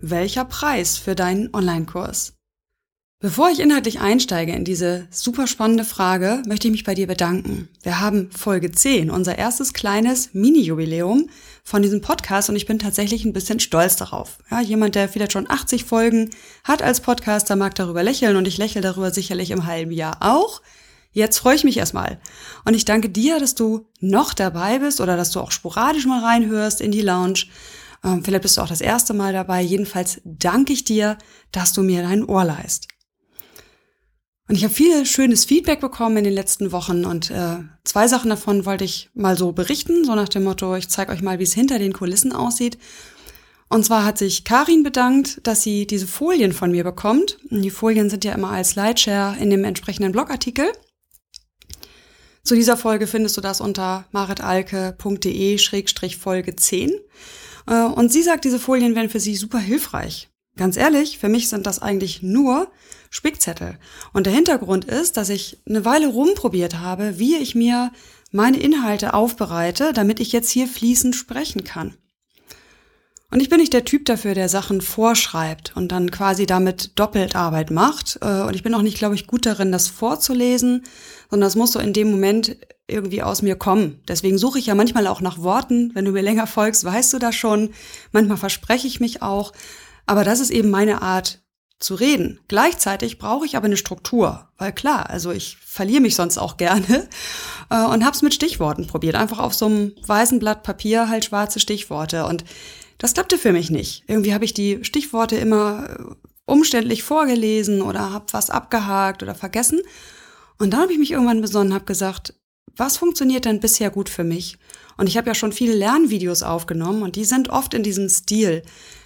[0.00, 2.34] Welcher Preis für deinen Online-Kurs?
[3.20, 7.68] Bevor ich inhaltlich einsteige in diese super spannende Frage, möchte ich mich bei dir bedanken.
[7.82, 11.28] Wir haben Folge 10, unser erstes kleines Mini-Jubiläum
[11.64, 14.38] von diesem Podcast und ich bin tatsächlich ein bisschen stolz darauf.
[14.52, 16.30] Ja, jemand, der vielleicht schon 80 Folgen
[16.62, 20.62] hat als Podcaster, mag darüber lächeln und ich lächle darüber sicherlich im halben Jahr auch.
[21.10, 22.20] Jetzt freue ich mich erstmal.
[22.64, 26.22] Und ich danke dir, dass du noch dabei bist oder dass du auch sporadisch mal
[26.24, 27.46] reinhörst in die Lounge.
[28.04, 29.62] Ähm, vielleicht bist du auch das erste Mal dabei.
[29.62, 31.16] Jedenfalls danke ich dir,
[31.52, 32.88] dass du mir dein Ohr leist.
[34.48, 38.30] Und ich habe viel schönes Feedback bekommen in den letzten Wochen und äh, zwei Sachen
[38.30, 41.42] davon wollte ich mal so berichten, so nach dem Motto, ich zeige euch mal, wie
[41.42, 42.78] es hinter den Kulissen aussieht.
[43.68, 47.36] Und zwar hat sich Karin bedankt, dass sie diese Folien von mir bekommt.
[47.50, 50.72] Und die Folien sind ja immer als Slideshare in dem entsprechenden Blogartikel.
[52.42, 56.92] Zu dieser Folge findest du das unter maritalke.de-folge 10.
[57.68, 60.28] Äh, und sie sagt, diese Folien wären für sie super hilfreich.
[60.56, 62.68] Ganz ehrlich, für mich sind das eigentlich nur
[63.10, 63.78] Spickzettel.
[64.12, 67.92] Und der Hintergrund ist, dass ich eine Weile rumprobiert habe, wie ich mir
[68.32, 71.94] meine Inhalte aufbereite, damit ich jetzt hier fließend sprechen kann.
[73.30, 77.36] Und ich bin nicht der Typ dafür, der Sachen vorschreibt und dann quasi damit doppelt
[77.36, 78.18] Arbeit macht.
[78.22, 80.84] Äh, und ich bin auch nicht, glaube ich, gut darin, das vorzulesen,
[81.30, 82.56] sondern das muss so in dem Moment
[82.88, 84.00] irgendwie aus mir kommen.
[84.08, 85.94] Deswegen suche ich ja manchmal auch nach Worten.
[85.94, 87.70] Wenn du mir länger folgst, weißt du das schon.
[88.12, 89.52] Manchmal verspreche ich mich auch.
[90.06, 91.40] Aber das ist eben meine Art,
[91.80, 92.40] zu reden.
[92.48, 97.08] Gleichzeitig brauche ich aber eine Struktur, weil klar, also ich verliere mich sonst auch gerne
[97.70, 99.14] äh, und habe es mit Stichworten probiert.
[99.14, 102.44] Einfach auf so einem weißen Blatt Papier halt schwarze Stichworte und
[102.98, 104.02] das klappte für mich nicht.
[104.08, 106.02] Irgendwie habe ich die Stichworte immer äh,
[106.46, 109.80] umständlich vorgelesen oder habe was abgehakt oder vergessen.
[110.58, 112.34] Und dann habe ich mich irgendwann besonnen, habe gesagt,
[112.76, 114.58] was funktioniert denn bisher gut für mich?
[114.96, 118.62] Und ich habe ja schon viele Lernvideos aufgenommen und die sind oft in diesem Stil.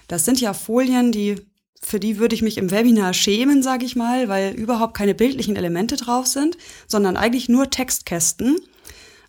[0.09, 1.37] Das sind ja Folien, die
[1.85, 5.57] für die würde ich mich im Webinar schämen, sage ich mal, weil überhaupt keine bildlichen
[5.57, 6.57] Elemente drauf sind,
[6.87, 8.61] sondern eigentlich nur Textkästen.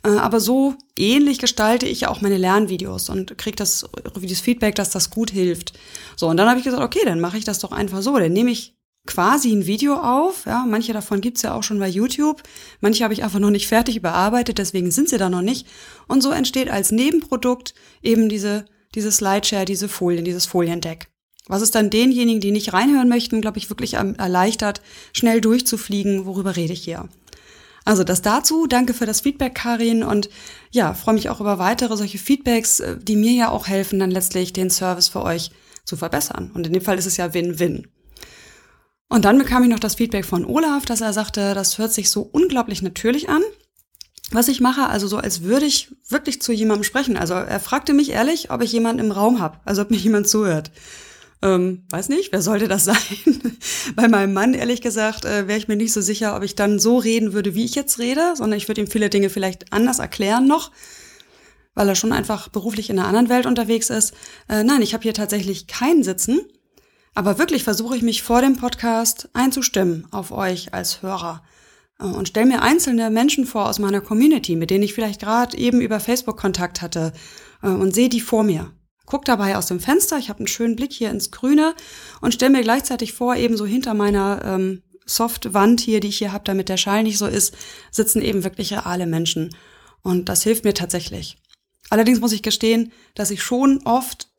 [0.06, 4.92] Äh, aber so ähnlich gestalte ich auch meine Lernvideos und kriege das, das Feedback, dass
[4.92, 5.74] das gut hilft.
[6.16, 8.18] So, und dann habe ich gesagt, okay, dann mache ich das doch einfach so.
[8.18, 10.46] Dann nehme ich quasi ein Video auf.
[10.46, 12.42] Ja, manche davon gibt's ja auch schon bei YouTube.
[12.82, 15.68] Manche habe ich einfach noch nicht fertig überarbeitet, deswegen sind sie da noch nicht.
[16.08, 18.66] Und so entsteht als Nebenprodukt eben diese,
[18.96, 21.08] diese Slideshare, diese Folien, dieses Foliendeck.
[21.48, 24.82] Was es dann denjenigen, die nicht reinhören möchten, glaube ich, wirklich erleichtert,
[25.12, 27.10] schnell durchzufliegen, worüber rede ich hier.
[27.86, 28.66] Also das dazu.
[28.68, 30.04] Danke für das Feedback, Karin.
[30.04, 30.30] Und
[30.72, 34.12] ja, freue mich auch über weitere solche Feedbacks, äh, die mir ja auch helfen, dann
[34.12, 35.52] letztlich den Service für euch
[35.84, 36.52] zu verbessern.
[36.54, 37.88] Und in dem Fall ist es ja Win-Win.
[39.14, 42.10] Und dann bekam ich noch das Feedback von Olaf, dass er sagte, das hört sich
[42.10, 43.44] so unglaublich natürlich an,
[44.32, 47.16] was ich mache, also so als würde ich wirklich zu jemandem sprechen.
[47.16, 50.28] Also er fragte mich ehrlich, ob ich jemanden im Raum habe, also ob mir jemand
[50.28, 50.72] zuhört.
[51.44, 52.98] Ähm, weiß nicht, wer sollte das sein?
[53.96, 56.80] Bei meinem Mann, ehrlich gesagt, äh, wäre ich mir nicht so sicher, ob ich dann
[56.80, 60.00] so reden würde, wie ich jetzt rede, sondern ich würde ihm viele Dinge vielleicht anders
[60.00, 60.72] erklären noch,
[61.76, 64.16] weil er schon einfach beruflich in einer anderen Welt unterwegs ist.
[64.50, 66.42] Äh, nein, ich habe hier tatsächlich keinen Sitzen,
[67.14, 71.44] aber wirklich versuche ich mich vor dem Podcast einzustimmen auf euch als Hörer
[72.00, 75.58] äh, und stelle mir einzelne Menschen vor aus meiner Community, mit denen ich vielleicht gerade
[75.58, 77.14] eben über Facebook Kontakt hatte
[77.62, 78.72] äh, und sehe die vor mir.
[79.06, 81.76] Guck dabei aus dem Fenster, ich habe einen schönen Blick hier ins Grüne
[82.22, 86.32] und stelle mir gleichzeitig vor, eben so hinter meiner ähm, Softwand hier, die ich hier
[86.32, 87.54] habe, damit der Schall nicht so ist,
[87.92, 89.54] sitzen eben wirklich reale Menschen.
[90.02, 91.38] Und das hilft mir tatsächlich.
[91.90, 94.30] Allerdings muss ich gestehen, dass ich schon oft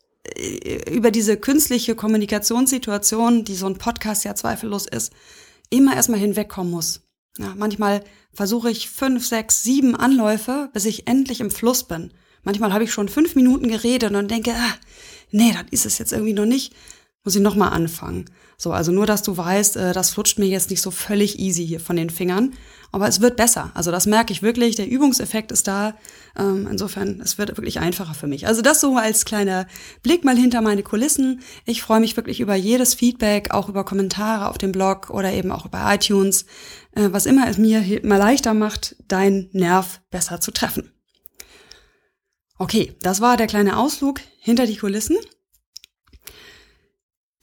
[0.90, 5.12] über diese künstliche Kommunikationssituation, die so ein Podcast ja zweifellos ist,
[5.70, 7.02] immer erstmal hinwegkommen muss.
[7.38, 12.12] Ja, manchmal versuche ich fünf, sechs, sieben Anläufe, bis ich endlich im Fluss bin.
[12.42, 14.74] Manchmal habe ich schon fünf Minuten geredet und denke, ah,
[15.30, 16.74] nee, das ist es jetzt irgendwie noch nicht.
[17.24, 18.26] Muss ich nochmal anfangen.
[18.56, 21.66] So, also nur, dass du weißt, äh, das flutscht mir jetzt nicht so völlig easy
[21.66, 22.54] hier von den Fingern.
[22.92, 23.72] Aber es wird besser.
[23.74, 24.76] Also das merke ich wirklich.
[24.76, 25.94] Der Übungseffekt ist da.
[26.38, 28.46] Ähm, insofern, es wird wirklich einfacher für mich.
[28.46, 29.66] Also das so als kleiner
[30.04, 31.40] Blick mal hinter meine Kulissen.
[31.64, 35.50] Ich freue mich wirklich über jedes Feedback, auch über Kommentare auf dem Blog oder eben
[35.50, 36.46] auch über iTunes.
[36.92, 40.92] Äh, was immer es mir mal leichter macht, deinen Nerv besser zu treffen.
[42.58, 45.16] Okay, das war der kleine Ausflug hinter die Kulissen.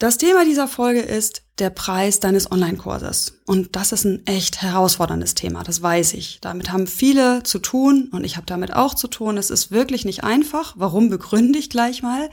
[0.02, 3.44] Das Thema dieser Folge ist der Preis deines Online-Kurses.
[3.46, 6.40] Und das ist ein echt herausforderndes Thema, das weiß ich.
[6.42, 9.38] Damit haben viele zu tun und ich habe damit auch zu tun.
[9.38, 10.74] Es ist wirklich nicht einfach.
[10.76, 12.32] Warum begründe ich gleich mal?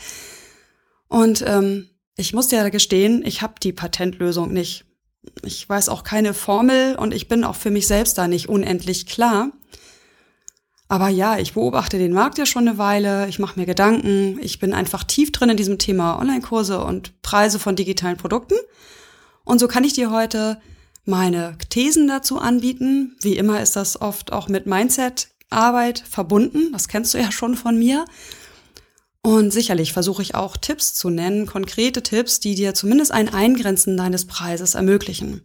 [1.09, 4.87] Und ähm, ich muss dir gestehen, ich habe die Patentlösung nicht.
[5.44, 9.05] Ich weiß auch keine Formel und ich bin auch für mich selbst da nicht unendlich
[9.05, 9.53] klar.
[10.88, 14.58] Aber ja, ich beobachte den Markt ja schon eine Weile, ich mache mir Gedanken, ich
[14.58, 18.55] bin einfach tief drin in diesem Thema Online-Kurse und Preise von digitalen Produkten.
[19.44, 20.61] Und so kann ich dir heute
[21.05, 23.17] meine Thesen dazu anbieten.
[23.20, 26.73] Wie immer ist das oft auch mit Mindset-Arbeit verbunden.
[26.73, 28.06] Das kennst du ja schon von mir.
[29.23, 33.96] Und sicherlich versuche ich auch Tipps zu nennen, konkrete Tipps, die dir zumindest ein Eingrenzen
[33.96, 35.43] deines Preises ermöglichen.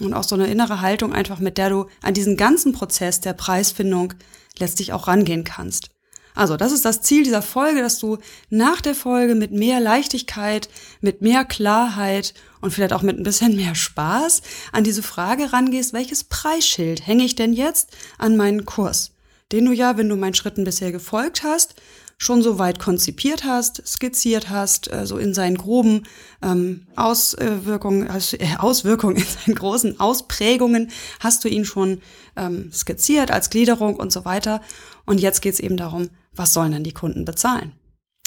[0.00, 3.32] Und auch so eine innere Haltung einfach, mit der du an diesen ganzen Prozess der
[3.32, 4.14] Preisfindung
[4.58, 5.90] letztlich auch rangehen kannst.
[6.38, 8.18] Also, das ist das Ziel dieser Folge, dass du
[8.48, 10.68] nach der Folge mit mehr Leichtigkeit,
[11.00, 15.92] mit mehr Klarheit und vielleicht auch mit ein bisschen mehr Spaß an diese Frage rangehst,
[15.92, 19.16] welches Preisschild hänge ich denn jetzt an meinen Kurs?
[19.50, 21.74] Den du ja, wenn du meinen Schritten bisher gefolgt hast,
[22.18, 26.02] schon so weit konzipiert hast, skizziert hast, äh, so in seinen groben
[26.42, 32.02] ähm, Auswirkungen, äh, Auswirkungen, in seinen großen Ausprägungen hast du ihn schon
[32.36, 34.60] ähm, skizziert als Gliederung und so weiter.
[35.06, 37.72] Und jetzt geht's eben darum, was sollen denn die Kunden bezahlen?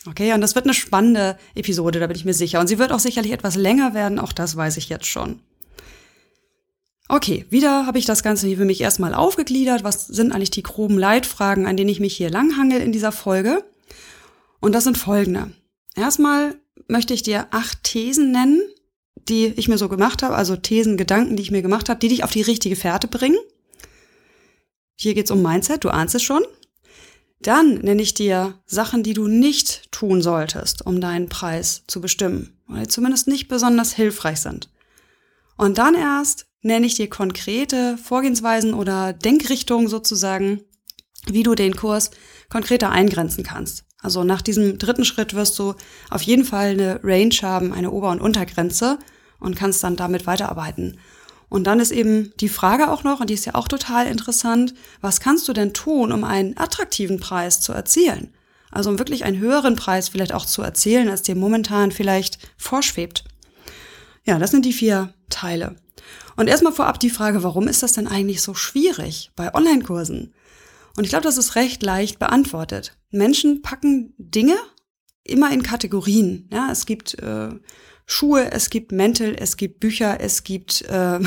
[0.07, 2.59] Okay, und das wird eine spannende Episode, da bin ich mir sicher.
[2.59, 5.41] Und sie wird auch sicherlich etwas länger werden, auch das weiß ich jetzt schon.
[7.07, 9.83] Okay, wieder habe ich das Ganze hier für mich erstmal aufgegliedert.
[9.83, 13.65] Was sind eigentlich die groben Leitfragen, an denen ich mich hier langhangel in dieser Folge?
[14.61, 15.51] Und das sind folgende.
[15.95, 16.55] Erstmal
[16.87, 18.61] möchte ich dir acht Thesen nennen,
[19.27, 22.07] die ich mir so gemacht habe, also Thesen, Gedanken, die ich mir gemacht habe, die
[22.07, 23.37] dich auf die richtige Fährte bringen.
[24.95, 26.43] Hier geht's um Mindset, du ahnst es schon.
[27.41, 32.61] Dann nenne ich dir Sachen, die du nicht tun solltest, um deinen Preis zu bestimmen,
[32.67, 34.69] weil zumindest nicht besonders hilfreich sind.
[35.57, 40.61] Und dann erst nenne ich dir konkrete Vorgehensweisen oder Denkrichtungen sozusagen,
[41.25, 42.11] wie du den Kurs
[42.49, 43.85] konkreter eingrenzen kannst.
[44.01, 45.75] Also nach diesem dritten Schritt wirst du
[46.09, 48.97] auf jeden Fall eine Range haben, eine Ober- und Untergrenze
[49.39, 50.97] und kannst dann damit weiterarbeiten.
[51.49, 54.73] Und dann ist eben die Frage auch noch, und die ist ja auch total interessant,
[55.01, 58.33] was kannst du denn tun, um einen attraktiven Preis zu erzielen?
[58.71, 63.25] Also um wirklich einen höheren Preis vielleicht auch zu erzielen, als dir momentan vielleicht vorschwebt.
[64.23, 65.75] Ja, das sind die vier Teile.
[66.37, 70.33] Und erstmal vorab die Frage, warum ist das denn eigentlich so schwierig bei Online-Kursen?
[70.97, 72.97] Und ich glaube, das ist recht leicht beantwortet.
[73.11, 74.55] Menschen packen Dinge
[75.23, 76.49] immer in Kategorien.
[76.51, 77.49] Ja, es gibt äh,
[78.05, 81.19] Schuhe, es gibt Mäntel, es gibt Bücher, es gibt äh,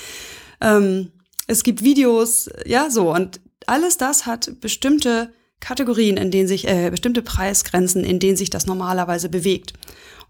[0.60, 1.12] ähm,
[1.46, 6.90] es gibt Videos, ja so und alles das hat bestimmte Kategorien, in denen sich äh,
[6.90, 9.74] bestimmte Preisgrenzen, in denen sich das normalerweise bewegt.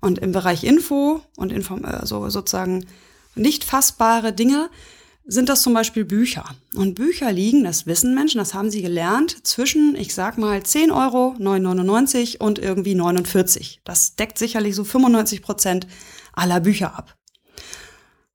[0.00, 2.84] Und im Bereich Info und Inform also sozusagen
[3.34, 4.68] nicht fassbare Dinge
[5.24, 6.44] sind das zum Beispiel Bücher.
[6.74, 10.90] Und Bücher liegen, das wissen Menschen, das haben sie gelernt, zwischen, ich sag mal, 10
[10.90, 13.80] Euro, 9,99 und irgendwie 49.
[13.84, 15.86] Das deckt sicherlich so 95 Prozent
[16.32, 17.16] aller Bücher ab.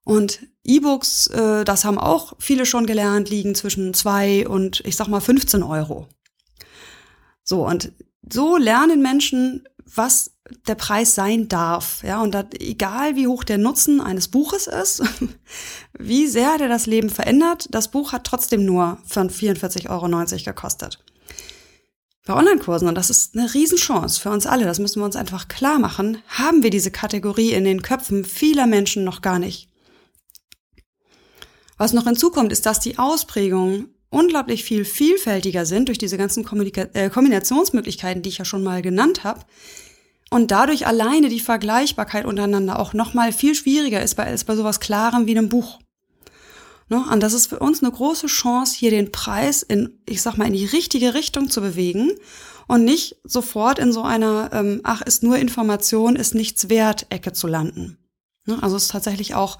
[0.04, 5.08] Und E-Books, äh, das haben auch viele schon gelernt, liegen zwischen 2 und, ich sag
[5.08, 6.08] mal, 15 Euro.
[7.44, 7.92] So, und
[8.32, 10.32] so lernen Menschen, was
[10.68, 12.04] der Preis sein darf.
[12.04, 15.04] Ja, und dat, egal wie hoch der Nutzen eines Buches ist,
[15.98, 21.00] wie sehr der das Leben verändert, das Buch hat trotzdem nur von 44,90 Euro gekostet.
[22.26, 25.48] Bei Online-Kursen, und das ist eine Riesenchance für uns alle, das müssen wir uns einfach
[25.48, 29.70] klar machen, haben wir diese Kategorie in den Köpfen vieler Menschen noch gar nicht.
[31.78, 36.88] Was noch hinzukommt, ist, dass die Ausprägungen unglaublich viel vielfältiger sind durch diese ganzen Kommunika
[36.94, 39.42] äh, Kombinationsmöglichkeiten, die ich ja schon mal genannt habe,
[40.30, 44.80] und dadurch alleine die Vergleichbarkeit untereinander auch nochmal viel schwieriger ist bei, als bei sowas
[44.80, 45.80] Klarem wie einem Buch.
[46.90, 47.04] Ne?
[47.12, 50.48] Und das ist für uns eine große Chance, hier den Preis in, ich sag mal,
[50.48, 52.12] in die richtige Richtung zu bewegen
[52.68, 57.32] und nicht sofort in so einer, ähm, ach, ist nur Information, ist nichts wert, Ecke
[57.32, 57.98] zu landen.
[58.46, 58.58] Ne?
[58.62, 59.58] Also es ist tatsächlich auch,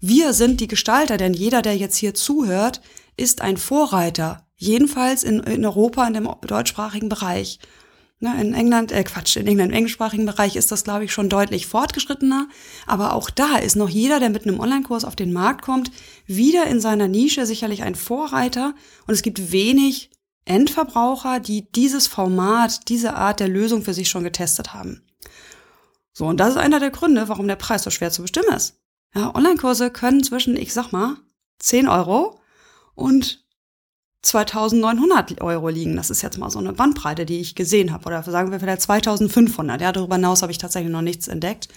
[0.00, 2.80] wir sind die Gestalter, denn jeder, der jetzt hier zuhört,
[3.20, 4.46] ist ein Vorreiter.
[4.56, 7.58] Jedenfalls in, in Europa, in dem deutschsprachigen Bereich.
[8.22, 11.30] Ne, in England, äh Quatsch, in England, im englischsprachigen Bereich ist das, glaube ich, schon
[11.30, 12.48] deutlich fortgeschrittener.
[12.86, 15.90] Aber auch da ist noch jeder, der mit einem Online-Kurs auf den Markt kommt,
[16.26, 18.74] wieder in seiner Nische sicherlich ein Vorreiter.
[19.06, 20.10] Und es gibt wenig
[20.44, 25.02] Endverbraucher, die dieses Format, diese Art der Lösung für sich schon getestet haben.
[26.12, 28.78] So, und das ist einer der Gründe, warum der Preis so schwer zu bestimmen ist.
[29.14, 31.16] Ja, Online-Kurse können zwischen, ich sag mal,
[31.60, 32.39] 10 Euro
[33.00, 33.44] und
[34.22, 35.96] 2900 Euro liegen.
[35.96, 38.04] Das ist jetzt mal so eine Bandbreite, die ich gesehen habe.
[38.06, 39.80] Oder sagen wir vielleicht 2500.
[39.80, 41.68] Ja, darüber hinaus habe ich tatsächlich noch nichts entdeckt.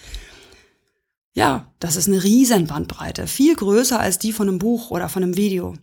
[1.32, 5.22] Ja, das ist eine riesen Bandbreite, viel größer als die von einem Buch oder von
[5.22, 5.74] einem Video.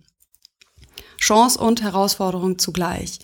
[1.19, 3.19] Chance und Herausforderung zugleich.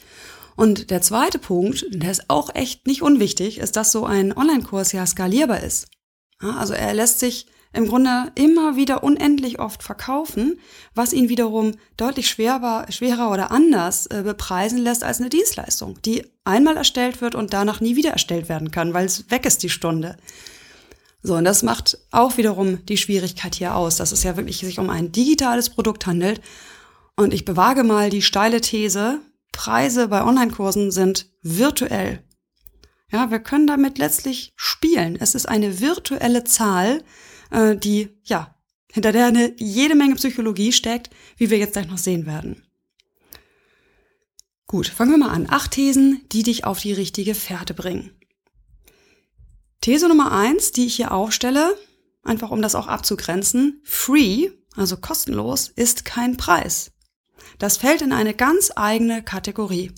[0.55, 4.91] Und der zweite Punkt, der ist auch echt nicht unwichtig, ist, dass so ein Online-Kurs
[4.91, 5.88] ja skalierbar ist.
[6.39, 7.47] Also er lässt sich
[7.77, 10.60] im Grunde immer wieder unendlich oft verkaufen,
[10.96, 16.25] was ihn wiederum deutlich schwerer, schwerer oder anders äh, bepreisen lässt als eine Dienstleistung, die
[16.43, 19.69] einmal erstellt wird und danach nie wieder erstellt werden kann, weil es weg ist die
[19.69, 20.17] Stunde.
[21.22, 24.79] So, und das macht auch wiederum die Schwierigkeit hier aus, dass es ja wirklich sich
[24.79, 26.41] um ein digitales Produkt handelt.
[27.15, 29.19] Und ich bewage mal die steile These,
[29.51, 32.24] Preise bei Online-Kursen sind virtuell.
[33.12, 35.17] Ja, wir können damit letztlich spielen.
[35.19, 37.03] Es ist eine virtuelle Zahl,
[37.51, 38.56] äh, die, ja,
[38.92, 42.63] hinter der eine jede Menge Psychologie steckt, wie wir jetzt gleich noch sehen werden.
[44.66, 45.48] Gut, fangen wir mal an.
[45.50, 48.12] Acht Thesen, die dich auf die richtige Fährte bringen.
[49.82, 51.77] These Nummer eins, die ich hier aufstelle,
[52.24, 56.92] einfach um das auch abzugrenzen, free, also kostenlos, ist kein Preis.
[57.60, 59.94] Das fällt in eine ganz eigene Kategorie.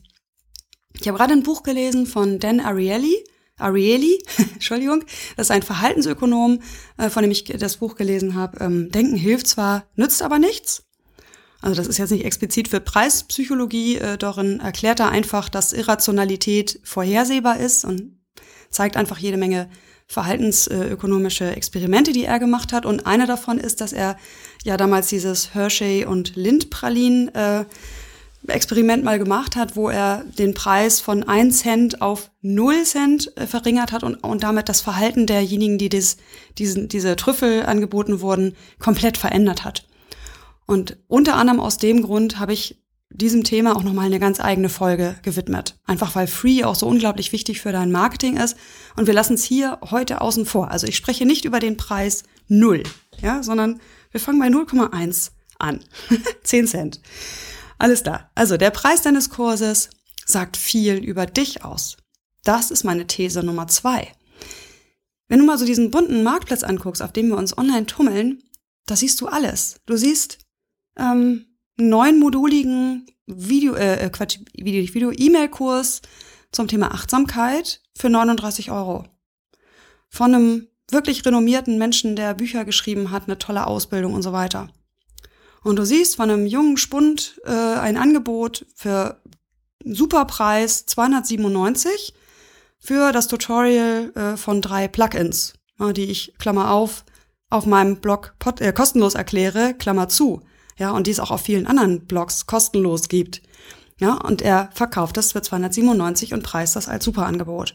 [0.94, 3.24] Ich habe gerade ein Buch gelesen von Dan Ariely,
[3.60, 4.24] Ariely,
[4.54, 5.04] Entschuldigung,
[5.38, 6.60] das ist ein Verhaltensökonom,
[6.98, 8.60] äh, von dem ich das Buch gelesen habe.
[8.64, 10.84] Ähm, Denken hilft zwar, nützt aber nichts.
[11.62, 16.80] Also das ist jetzt nicht explizit für Preispsychologie, äh, darin erklärt er einfach, dass Irrationalität
[16.84, 18.18] vorhersehbar ist und
[18.70, 19.70] zeigt einfach jede Menge
[20.08, 22.86] verhaltensökonomische Experimente, die er gemacht hat.
[22.86, 24.18] Und einer davon ist, dass er
[24.64, 27.66] ja damals dieses Hershey und Lindpralin äh,
[28.48, 33.46] Experiment mal gemacht hat, wo er den Preis von 1 Cent auf 0 Cent äh,
[33.46, 36.18] verringert hat und, und damit das Verhalten derjenigen, die des,
[36.58, 39.86] diesen, diese Trüffel angeboten wurden, komplett verändert hat.
[40.66, 42.80] Und unter anderem aus dem Grund habe ich
[43.10, 45.80] diesem Thema auch nochmal eine ganz eigene Folge gewidmet.
[45.86, 48.56] Einfach weil Free auch so unglaublich wichtig für dein Marketing ist.
[48.96, 50.70] Und wir lassen es hier heute außen vor.
[50.72, 52.84] Also ich spreche nicht über den Preis 0,
[53.22, 53.80] ja, sondern
[54.12, 55.80] wir fangen bei 0,1 an.
[56.44, 57.02] 10 Cent.
[57.80, 58.30] Alles da.
[58.36, 59.90] Also der Preis deines Kurses
[60.26, 61.98] sagt viel über dich aus.
[62.44, 64.10] Das ist meine These Nummer zwei.
[65.28, 68.44] Wenn du mal so diesen bunten Marktplatz anguckst, auf dem wir uns online tummeln,
[68.86, 69.80] da siehst du alles.
[69.86, 70.40] Du siehst
[70.98, 71.46] ähm,
[71.78, 76.02] neunmoduligen Video, äh, äh Quatsch, Video, Video, E-Mail-Kurs
[76.52, 79.06] zum Thema Achtsamkeit für 39 Euro.
[80.10, 84.70] Von einem wirklich renommierten Menschen, der Bücher geschrieben hat, eine tolle Ausbildung und so weiter.
[85.64, 89.22] Und du siehst von einem jungen Spund äh, ein Angebot für
[89.84, 92.14] einen super Preis 297
[92.80, 97.04] für das Tutorial äh, von drei Plugins, äh, die ich, Klammer auf,
[97.50, 100.42] auf meinem Blog pot, äh, kostenlos erkläre, Klammer zu.
[100.78, 103.42] Ja, und die es auch auf vielen anderen Blogs kostenlos gibt.
[104.00, 107.74] Ja, und er verkauft das für 297 und preist das als Superangebot.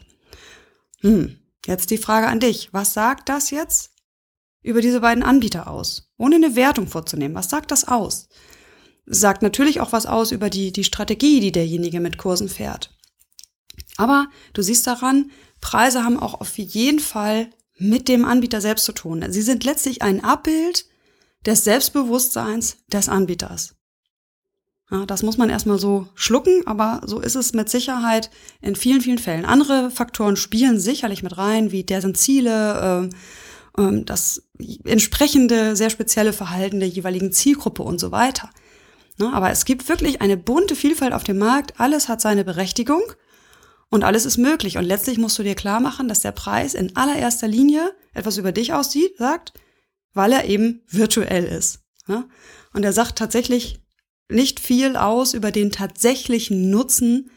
[1.01, 1.37] Hm,
[1.67, 2.69] jetzt die Frage an dich.
[2.71, 3.91] Was sagt das jetzt
[4.65, 7.35] über diese beiden Anbieter aus, ohne eine Wertung vorzunehmen.
[7.35, 8.27] Was sagt das aus?
[9.05, 12.91] Sagt natürlich auch was aus über die, die Strategie, die derjenige mit Kursen fährt.
[13.97, 15.29] Aber du siehst daran,
[15.61, 19.23] Preise haben auch auf jeden Fall mit dem Anbieter selbst zu tun.
[19.29, 20.85] Sie sind letztlich ein Abbild
[21.45, 23.75] des Selbstbewusstseins des Anbieters.
[24.89, 28.31] Ja, das muss man erstmal so schlucken, aber so ist es mit Sicherheit
[28.61, 29.45] in vielen, vielen Fällen.
[29.45, 33.15] Andere Faktoren spielen sicherlich mit rein, wie deren Ziele, äh,
[33.77, 34.43] ähm, das
[34.83, 38.49] entsprechende, sehr spezielle Verhalten der jeweiligen Zielgruppe und so weiter.
[39.17, 43.01] Ne, aber es gibt wirklich eine bunte Vielfalt auf dem Markt, alles hat seine Berechtigung
[43.89, 44.77] und alles ist möglich.
[44.77, 48.51] Und letztlich musst du dir klar machen, dass der Preis in allererster Linie etwas über
[48.51, 49.53] dich aussieht, sagt,
[50.13, 51.79] weil er eben virtuell ist.
[52.07, 52.27] Ne?
[52.73, 53.79] Und er sagt tatsächlich
[54.29, 57.29] nicht viel aus über den tatsächlichen Nutzen,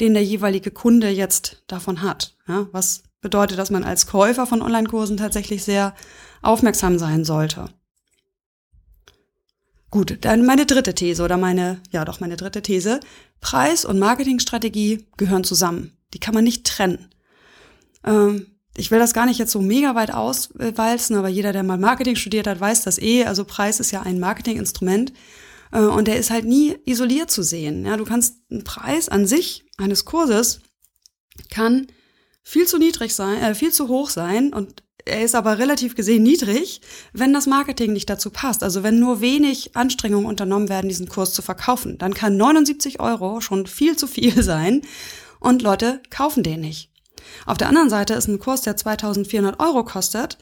[0.00, 2.36] den der jeweilige Kunde jetzt davon hat.
[2.46, 5.96] Was bedeutet, dass man als Käufer von Online-Kursen tatsächlich sehr
[6.42, 7.70] aufmerksam sein sollte.
[9.90, 13.00] Gut, dann meine dritte These oder meine, ja doch meine dritte These.
[13.40, 15.96] Preis und Marketingstrategie gehören zusammen.
[16.14, 17.08] Die kann man nicht trennen.
[18.04, 21.78] Ähm, ich will das gar nicht jetzt so mega weit auswalzen, aber jeder, der mal
[21.78, 23.24] Marketing studiert hat, weiß das eh.
[23.24, 25.12] Also Preis ist ja ein Marketinginstrument
[25.72, 27.86] äh, und der ist halt nie isoliert zu sehen.
[27.86, 30.60] Ja, du kannst einen Preis an sich eines Kurses
[31.50, 31.86] kann
[32.48, 36.22] viel zu niedrig sein, äh, viel zu hoch sein und er ist aber relativ gesehen
[36.22, 36.80] niedrig,
[37.12, 38.62] wenn das Marketing nicht dazu passt.
[38.62, 43.40] Also wenn nur wenig Anstrengungen unternommen werden, diesen Kurs zu verkaufen, dann kann 79 Euro
[43.40, 44.82] schon viel zu viel sein
[45.40, 46.90] und Leute kaufen den nicht.
[47.46, 50.38] Auf der anderen Seite ist ein Kurs, der 2400 Euro kostet,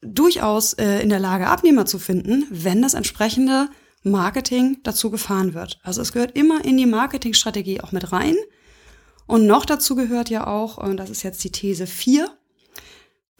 [0.00, 3.68] durchaus äh, in der Lage, Abnehmer zu finden, wenn das entsprechende
[4.02, 5.78] Marketing dazu gefahren wird.
[5.82, 8.36] Also es gehört immer in die Marketingstrategie auch mit rein,
[9.26, 12.30] und noch dazu gehört ja auch, und das ist jetzt die These 4,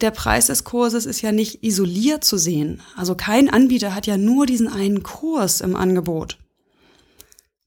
[0.01, 2.81] der Preis des Kurses ist ja nicht isoliert zu sehen.
[2.95, 6.37] Also kein Anbieter hat ja nur diesen einen Kurs im Angebot.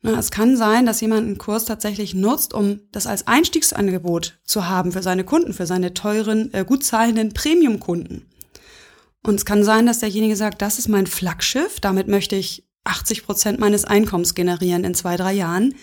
[0.02, 4.92] Es kann sein, dass jemand einen Kurs tatsächlich nutzt, um das als Einstiegsangebot zu haben
[4.92, 8.26] für seine Kunden, für seine teuren, äh, gut zahlenden Premium-Kunden.
[9.24, 13.26] Und es kann sein, dass derjenige sagt, das ist mein Flaggschiff, damit möchte ich 80
[13.26, 15.74] Prozent meines Einkommens generieren in zwei, drei Jahren.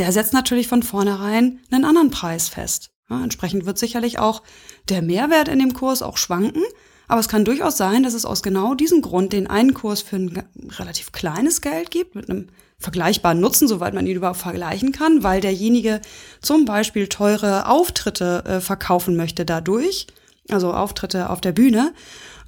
[0.00, 2.88] Der setzt natürlich von vornherein einen anderen Preis fest.
[3.10, 4.42] Ja, entsprechend wird sicherlich auch
[4.88, 6.62] der Mehrwert in dem Kurs auch schwanken.
[7.06, 10.16] Aber es kann durchaus sein, dass es aus genau diesem Grund den einen Kurs für
[10.16, 10.42] ein
[10.78, 12.46] relativ kleines Geld gibt, mit einem
[12.78, 16.00] vergleichbaren Nutzen, soweit man ihn überhaupt vergleichen kann, weil derjenige
[16.40, 20.06] zum Beispiel teure Auftritte äh, verkaufen möchte dadurch,
[20.48, 21.92] also Auftritte auf der Bühne.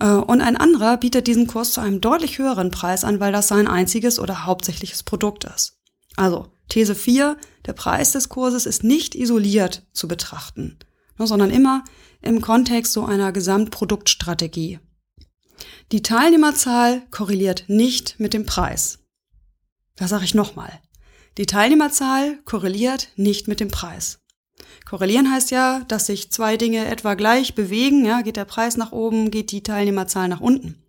[0.00, 3.48] Äh, und ein anderer bietet diesen Kurs zu einem deutlich höheren Preis an, weil das
[3.48, 5.76] sein einziges oder hauptsächliches Produkt ist.
[6.16, 10.78] Also These 4, der Preis des Kurses ist nicht isoliert zu betrachten,
[11.18, 11.84] ne, sondern immer
[12.20, 14.78] im Kontext so einer Gesamtproduktstrategie.
[15.92, 19.00] Die Teilnehmerzahl korreliert nicht mit dem Preis.
[19.96, 20.80] Das sage ich nochmal.
[21.38, 24.18] Die Teilnehmerzahl korreliert nicht mit dem Preis.
[24.88, 28.04] Korrelieren heißt ja, dass sich zwei Dinge etwa gleich bewegen.
[28.04, 30.82] Ja, geht der Preis nach oben, geht die Teilnehmerzahl nach unten.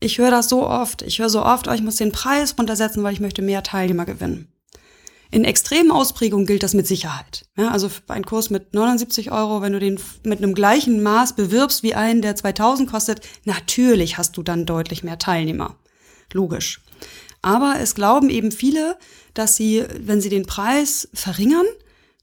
[0.00, 1.02] Ich höre das so oft.
[1.02, 4.04] Ich höre so oft, oh, ich muss den Preis runtersetzen, weil ich möchte mehr Teilnehmer
[4.04, 4.52] gewinnen.
[5.30, 7.44] In extremen Ausprägungen gilt das mit Sicherheit.
[7.56, 11.82] Ja, also ein Kurs mit 79 Euro, wenn du den mit einem gleichen Maß bewirbst
[11.82, 15.76] wie einen, der 2000 kostet, natürlich hast du dann deutlich mehr Teilnehmer.
[16.32, 16.80] Logisch.
[17.42, 18.96] Aber es glauben eben viele,
[19.34, 21.66] dass sie, wenn sie den Preis verringern,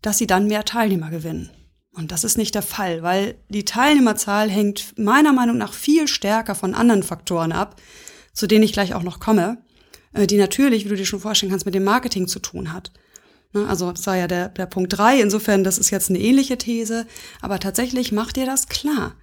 [0.01, 1.51] dass sie dann mehr Teilnehmer gewinnen.
[1.93, 6.53] Und das ist nicht der Fall, weil die Teilnehmerzahl hängt meiner Meinung nach viel stärker
[6.55, 7.79] von anderen Faktoren ab,
[8.33, 9.57] zu denen ich gleich auch noch komme,
[10.23, 12.91] die natürlich, wie du dir schon vorstellen kannst, mit dem Marketing zu tun hat.
[13.53, 15.19] Ne, also das war ja der, der Punkt drei.
[15.19, 17.05] Insofern, das ist jetzt eine ähnliche These.
[17.41, 19.15] Aber tatsächlich mach dir das klar.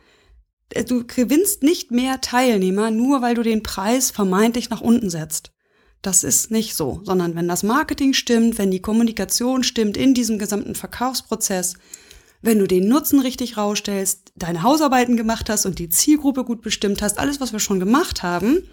[0.70, 5.52] Äh, du gewinnst nicht mehr Teilnehmer, nur weil du den Preis vermeintlich nach unten setzt.
[6.00, 10.36] Das ist nicht so, sondern wenn das Marketing stimmt, wenn die Kommunikation stimmt in diesem
[10.36, 11.74] gesamten Verkaufsprozess,
[12.40, 17.02] wenn du den Nutzen richtig rausstellst, deine Hausarbeiten gemacht hast und die Zielgruppe gut bestimmt
[17.02, 18.64] hast, alles, was wir schon gemacht haben,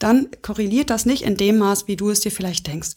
[0.00, 2.96] dann korreliert das nicht in dem Maß, wie du es dir vielleicht denkst.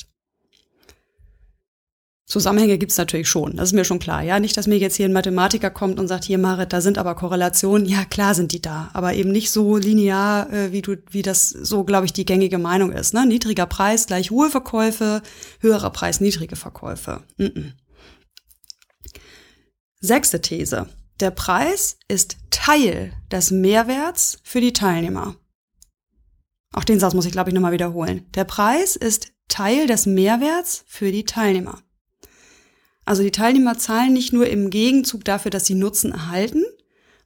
[2.26, 4.24] Zusammenhänge gibt's natürlich schon, das ist mir schon klar.
[4.24, 6.98] Ja, nicht, dass mir jetzt hier ein Mathematiker kommt und sagt, hier Marit, da sind
[6.98, 7.86] aber Korrelationen.
[7.86, 11.50] Ja, klar sind die da, aber eben nicht so linear, äh, wie du, wie das
[11.50, 13.13] so, glaube ich, die gängige Meinung ist.
[13.13, 13.26] Ne?
[13.28, 15.22] Niedriger Preis gleich hohe Verkäufe,
[15.60, 17.22] höherer Preis niedrige Verkäufe.
[17.38, 17.72] Mm -mm.
[20.00, 20.88] Sechste These.
[21.20, 25.36] Der Preis ist Teil des Mehrwerts für die Teilnehmer.
[26.73, 28.25] Auch den Satz muss ich, glaube ich, nochmal wiederholen.
[28.33, 31.81] Der Preis ist Teil des Mehrwerts für die Teilnehmer.
[33.05, 36.63] Also die Teilnehmer zahlen nicht nur im Gegenzug dafür, dass sie Nutzen erhalten,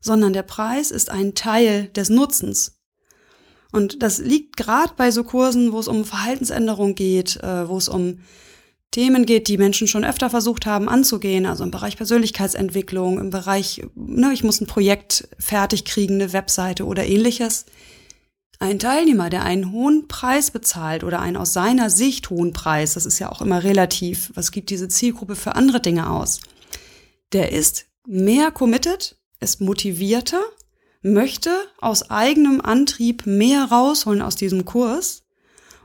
[0.02, 2.80] sondern der Preis ist ein Teil des Nutzens.
[3.72, 7.90] Und das liegt gerade bei so Kursen, wo es um Verhaltensänderung geht, äh, wo es
[7.90, 8.20] um
[8.92, 13.86] Themen geht, die Menschen schon öfter versucht haben anzugehen, also im Bereich Persönlichkeitsentwicklung, im Bereich,
[13.96, 17.66] ne, ich muss ein Projekt fertig kriegen, eine Webseite oder ähnliches.
[18.60, 23.06] Ein Teilnehmer, der einen hohen Preis bezahlt oder einen aus seiner Sicht hohen Preis, das
[23.06, 26.40] ist ja auch immer relativ, was gibt diese Zielgruppe für andere Dinge aus,
[27.34, 30.42] der ist mehr committed, ist motivierter,
[31.04, 35.24] möchte aus eigenem Antrieb mehr rausholen aus diesem Kurs.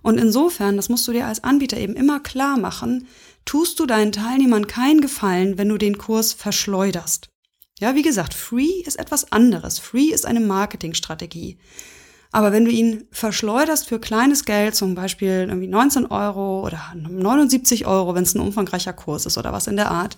[0.00, 3.06] Und insofern, das musst du dir als Anbieter eben immer klar machen,
[3.44, 7.28] tust du deinen Teilnehmern keinen Gefallen, wenn du den Kurs verschleuderst.
[7.80, 9.78] Ja, wie gesagt, Free ist etwas anderes.
[9.78, 11.58] Free ist eine Marketingstrategie.
[12.32, 17.86] Aber wenn du ihn verschleuderst für kleines Geld, zum Beispiel irgendwie 19 Euro oder 79
[17.86, 20.16] Euro, wenn es ein umfangreicher Kurs ist oder was in der Art,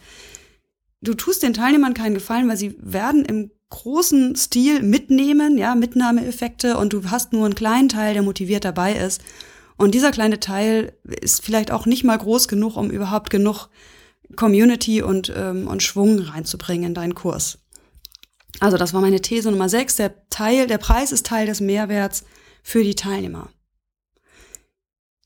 [1.02, 6.78] du tust den Teilnehmern keinen Gefallen, weil sie werden im großen Stil mitnehmen, ja, Mitnahmeeffekte
[6.78, 9.20] und du hast nur einen kleinen Teil, der motiviert dabei ist.
[9.76, 13.68] Und dieser kleine Teil ist vielleicht auch nicht mal groß genug, um überhaupt genug
[14.36, 17.58] Community und, ähm, und Schwung reinzubringen in deinen Kurs.
[18.60, 19.96] Also das war meine These Nummer 6.
[19.96, 22.24] Der Teil, der Preis ist Teil des Mehrwerts
[22.62, 23.50] für die Teilnehmer.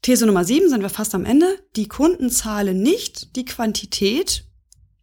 [0.03, 1.59] These Nummer 7 sind wir fast am Ende.
[1.77, 4.45] Die Kunden zahlen nicht die Quantität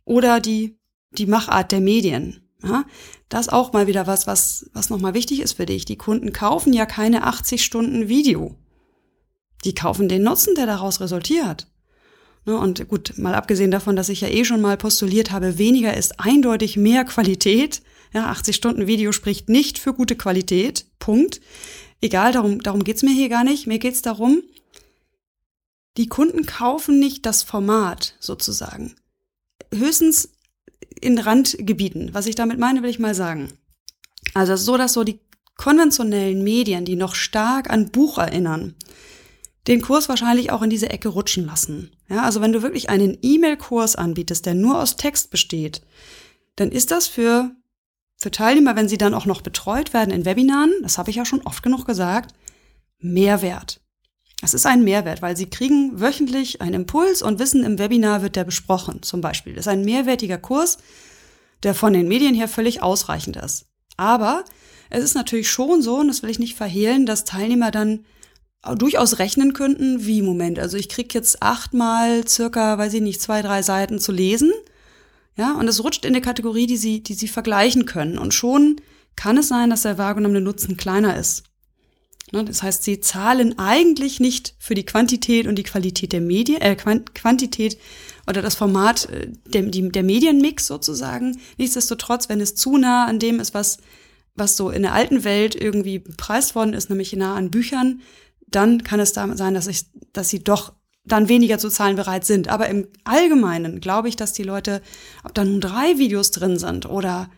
[0.04, 0.80] oder die,
[1.12, 2.42] die Machart der Medien.
[2.64, 2.86] Ja,
[3.30, 5.86] das auch mal wieder was, was, was nochmal wichtig ist für dich.
[5.86, 8.56] Die Kunden kaufen ja keine 80 Stunden Video.
[9.66, 11.68] Die kaufen den Nutzen, der daraus resultiert.
[12.46, 15.96] Ne, und gut, mal abgesehen davon, dass ich ja eh schon mal postuliert habe, weniger
[15.96, 17.82] ist eindeutig mehr Qualität.
[18.16, 20.86] Ja, 80 Stunden Video spricht nicht für gute Qualität.
[21.00, 21.42] Punkt.
[22.00, 23.68] Egal, darum, darum geht's mir hier gar nicht.
[23.68, 24.42] Mir geht's darum,
[25.98, 28.96] die Kunden kaufen nicht das Format sozusagen.
[29.74, 30.30] Höchstens
[31.02, 32.14] in Randgebieten.
[32.14, 33.52] Was ich damit meine, will ich mal sagen.
[34.34, 35.20] Also so, dass so die
[35.58, 38.76] konventionellen Medien, die noch stark an Buch erinnern,
[39.68, 41.92] den Kurs wahrscheinlich auch in diese Ecke rutschen lassen.
[42.08, 45.82] Ja, also wenn du wirklich einen E-Mail-Kurs anbietest, der nur aus Text besteht,
[46.56, 47.52] dann ist das für,
[48.26, 51.26] für Teilnehmer, wenn sie dann auch noch betreut werden in Webinaren, das habe ich ja
[51.26, 52.34] schon oft genug gesagt,
[52.98, 53.82] Mehrwert.
[54.42, 58.36] Es ist ein Mehrwert, weil sie kriegen wöchentlich einen Impuls und wissen, im Webinar wird
[58.36, 59.54] der besprochen, zum Beispiel.
[59.54, 60.80] Das ist ein mehrwertiger Kurs,
[61.62, 63.68] der von den Medien her völlig ausreichend ist.
[63.96, 64.44] Aber
[64.90, 68.06] es ist natürlich schon so, und das will ich nicht verhehlen, dass Teilnehmer dann
[68.76, 73.44] durchaus rechnen könnten, wie Moment, also ich krieg jetzt achtmal circa, weiß ich nicht, zwei,
[73.44, 74.52] drei Seiten zu lesen.
[75.38, 78.18] Ja, und es rutscht in eine Kategorie, die sie, die sie vergleichen können.
[78.18, 78.78] Und schon
[79.16, 81.44] kann es sein, dass der wahrgenommene Nutzen kleiner ist.
[82.32, 86.60] Ne, das heißt, sie zahlen eigentlich nicht für die Quantität und die Qualität der Medien,
[86.60, 87.78] äh, Quantität
[88.26, 91.40] oder das Format äh, der, der Medienmix sozusagen.
[91.58, 93.78] Nichtsdestotrotz, wenn es zu nah an dem ist, was,
[94.34, 98.02] was so in der alten Welt irgendwie bepreist worden ist, nämlich nah an Büchern,
[98.48, 100.74] dann kann es damit sein, dass ich, dass sie doch
[101.06, 102.48] dann weniger zu zahlen bereit sind.
[102.48, 104.82] Aber im Allgemeinen glaube ich, dass die Leute,
[105.24, 107.30] ob da nun drei Videos drin sind oder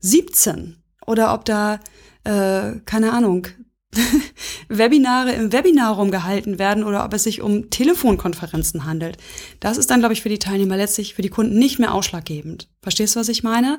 [0.00, 1.80] 17 oder ob da,
[2.24, 3.48] äh, keine Ahnung,
[4.68, 9.16] Webinare im Webinarraum gehalten werden oder ob es sich um Telefonkonferenzen handelt.
[9.60, 12.68] Das ist dann, glaube ich, für die Teilnehmer letztlich, für die Kunden nicht mehr ausschlaggebend.
[12.82, 13.78] Verstehst du, was ich meine?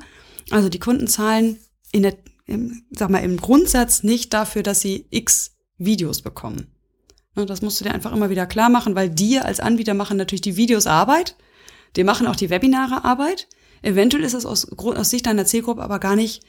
[0.49, 1.57] Also die Kunden zahlen
[1.91, 6.76] in der, im, sag mal, im Grundsatz nicht dafür, dass sie x Videos bekommen.
[7.38, 10.17] Ne, das musst du dir einfach immer wieder klar machen, weil dir als Anbieter machen
[10.17, 11.36] natürlich die Videos Arbeit,
[11.95, 13.47] dir machen auch die Webinare Arbeit.
[13.84, 16.43] Eventuell ist das aus, aus Sicht deiner Zielgruppe aber gar nicht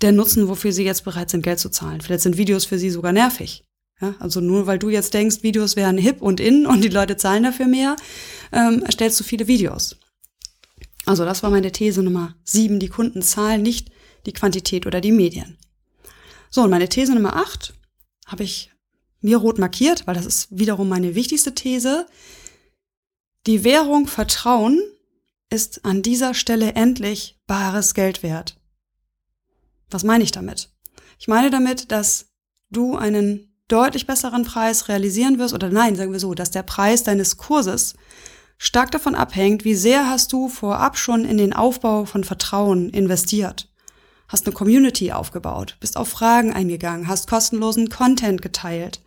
[0.00, 2.00] der Nutzen, wofür sie jetzt bereit sind, Geld zu zahlen.
[2.00, 3.64] Vielleicht sind Videos für sie sogar nervig.
[4.00, 7.16] Ja, also nur weil du jetzt denkst, Videos wären hip und in und die Leute
[7.16, 7.94] zahlen dafür mehr,
[8.50, 9.96] ähm, erstellst du viele Videos.
[11.06, 12.80] Also das war meine These Nummer sieben.
[12.80, 13.92] Die Kunden zahlen nicht
[14.26, 15.56] die Quantität oder die Medien.
[16.50, 17.74] So, und meine These Nummer acht
[18.26, 18.71] habe ich
[19.22, 22.06] mir rot markiert, weil das ist wiederum meine wichtigste These.
[23.46, 24.80] Die Währung Vertrauen
[25.50, 28.58] ist an dieser Stelle endlich bares Geld wert.
[29.90, 30.70] Was meine ich damit?
[31.18, 32.26] Ich meine damit, dass
[32.70, 37.04] du einen deutlich besseren Preis realisieren wirst, oder nein, sagen wir so, dass der Preis
[37.04, 37.94] deines Kurses
[38.58, 43.72] stark davon abhängt, wie sehr hast du vorab schon in den Aufbau von Vertrauen investiert
[44.32, 49.00] hast eine Community aufgebaut, bist auf Fragen eingegangen, hast kostenlosen Content geteilt.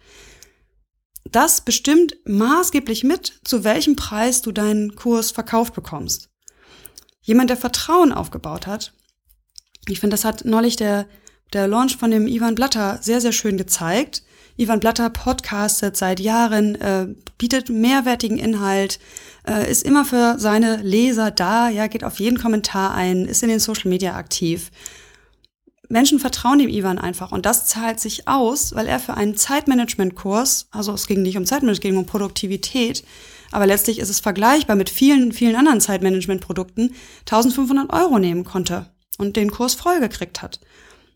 [1.32, 6.30] Das bestimmt maßgeblich mit, zu welchem Preis du deinen Kurs verkauft bekommst.
[7.22, 8.94] Jemand, der Vertrauen aufgebaut hat,
[9.88, 11.08] ich finde, das hat neulich der,
[11.54, 14.24] der Launch von dem Ivan Blatter sehr, sehr schön gezeigt.
[14.58, 17.08] Ivan Blatter podcastet seit Jahren, äh,
[17.38, 19.00] bietet mehrwertigen Inhalt,
[19.48, 23.50] äh, ist immer für seine Leser da, ja, geht auf jeden Kommentar ein, ist in
[23.50, 24.72] den Social Media aktiv.
[25.90, 30.68] Menschen vertrauen dem Ivan einfach und das zahlt sich aus, weil er für einen Zeitmanagement-Kurs,
[30.72, 33.04] also es ging nicht um Zeitmanagement, es ging um Produktivität,
[33.52, 39.36] aber letztlich ist es vergleichbar mit vielen, vielen anderen Zeitmanagement-Produkten, 1500 Euro nehmen konnte und
[39.36, 40.60] den Kurs voll gekriegt hat.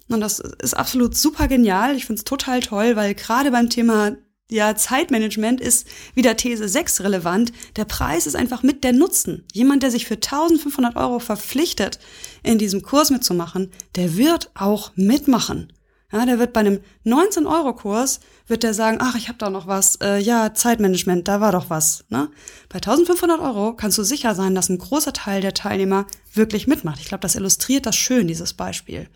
[0.10, 1.96] Und das ist absolut super genial.
[1.96, 4.14] Ich finde es total toll, weil gerade beim Thema
[4.50, 7.54] ja, Zeitmanagement ist wieder These 6 relevant.
[7.76, 9.46] Der Preis ist einfach mit der Nutzen.
[9.54, 12.00] Jemand, der sich für 1500 Euro verpflichtet,
[12.42, 15.72] in diesem Kurs mitzumachen, der wird auch mitmachen.
[16.12, 19.98] Ja, der wird bei einem 19-Euro-Kurs, wird der sagen, ach, ich habe da noch was,
[19.98, 22.04] äh, ja, Zeitmanagement, da war doch was.
[22.10, 22.30] Ne?
[22.68, 27.00] Bei 1500 Euro kannst du sicher sein, dass ein großer Teil der Teilnehmer wirklich mitmacht.
[27.00, 29.08] Ich glaube, das illustriert das schön, dieses Beispiel.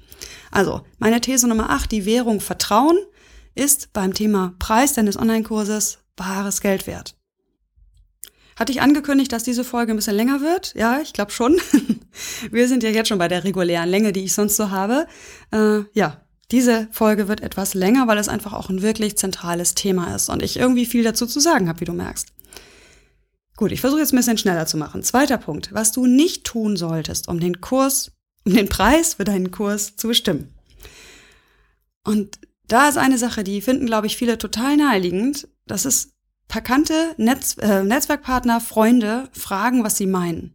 [0.51, 2.99] Also, meine These Nummer 8, die Währung Vertrauen
[3.55, 7.15] ist beim Thema Preis deines Online-Kurses bares Geld wert.
[8.55, 10.73] Hatte ich angekündigt, dass diese Folge ein bisschen länger wird?
[10.75, 11.59] Ja, ich glaube schon.
[12.51, 15.07] Wir sind ja jetzt schon bei der regulären Länge, die ich sonst so habe.
[15.51, 20.15] Äh, ja, diese Folge wird etwas länger, weil es einfach auch ein wirklich zentrales Thema
[20.15, 22.27] ist und ich irgendwie viel dazu zu sagen habe, wie du merkst.
[23.55, 25.03] Gut, ich versuche jetzt ein bisschen schneller zu machen.
[25.03, 28.11] Zweiter Punkt, was du nicht tun solltest, um den Kurs,
[28.45, 30.53] um den Preis für deinen Kurs zu bestimmen.
[32.03, 35.47] Und da ist eine Sache, die finden, glaube ich, viele total naheliegend.
[35.67, 36.13] Das ist
[36.47, 40.53] bekannte Netz, äh, Netzwerkpartner, Freunde fragen, was sie meinen.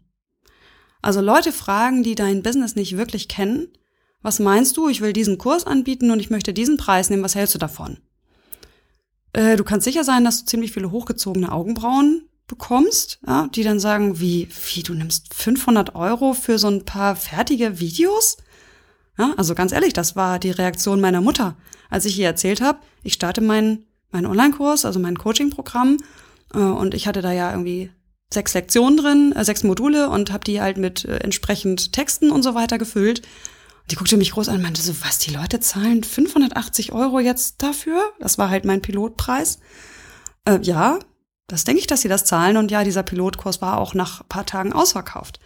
[1.02, 3.68] Also Leute fragen, die dein Business nicht wirklich kennen.
[4.22, 4.88] Was meinst du?
[4.88, 7.22] Ich will diesen Kurs anbieten und ich möchte diesen Preis nehmen.
[7.22, 7.98] Was hältst du davon?
[9.32, 13.78] Äh, du kannst sicher sein, dass du ziemlich viele hochgezogene Augenbrauen bekommst, ja, die dann
[13.78, 18.38] sagen, wie, wie, du nimmst 500 Euro für so ein paar fertige Videos?
[19.18, 21.56] Ja, also ganz ehrlich, das war die Reaktion meiner Mutter,
[21.90, 25.98] als ich ihr erzählt habe, ich starte meinen mein Online-Kurs, also mein Coaching-Programm,
[26.54, 27.90] äh, und ich hatte da ja irgendwie
[28.32, 32.42] sechs Lektionen drin, äh, sechs Module und habe die halt mit äh, entsprechend Texten und
[32.42, 33.22] so weiter gefüllt.
[33.90, 37.62] Die guckte mich groß an und meinte so, was, die Leute zahlen 580 Euro jetzt
[37.62, 38.12] dafür?
[38.20, 39.60] Das war halt mein Pilotpreis.
[40.44, 40.98] Äh, ja,
[41.46, 42.58] das denke ich, dass sie das zahlen.
[42.58, 45.40] Und ja, dieser Pilotkurs war auch nach ein paar Tagen ausverkauft.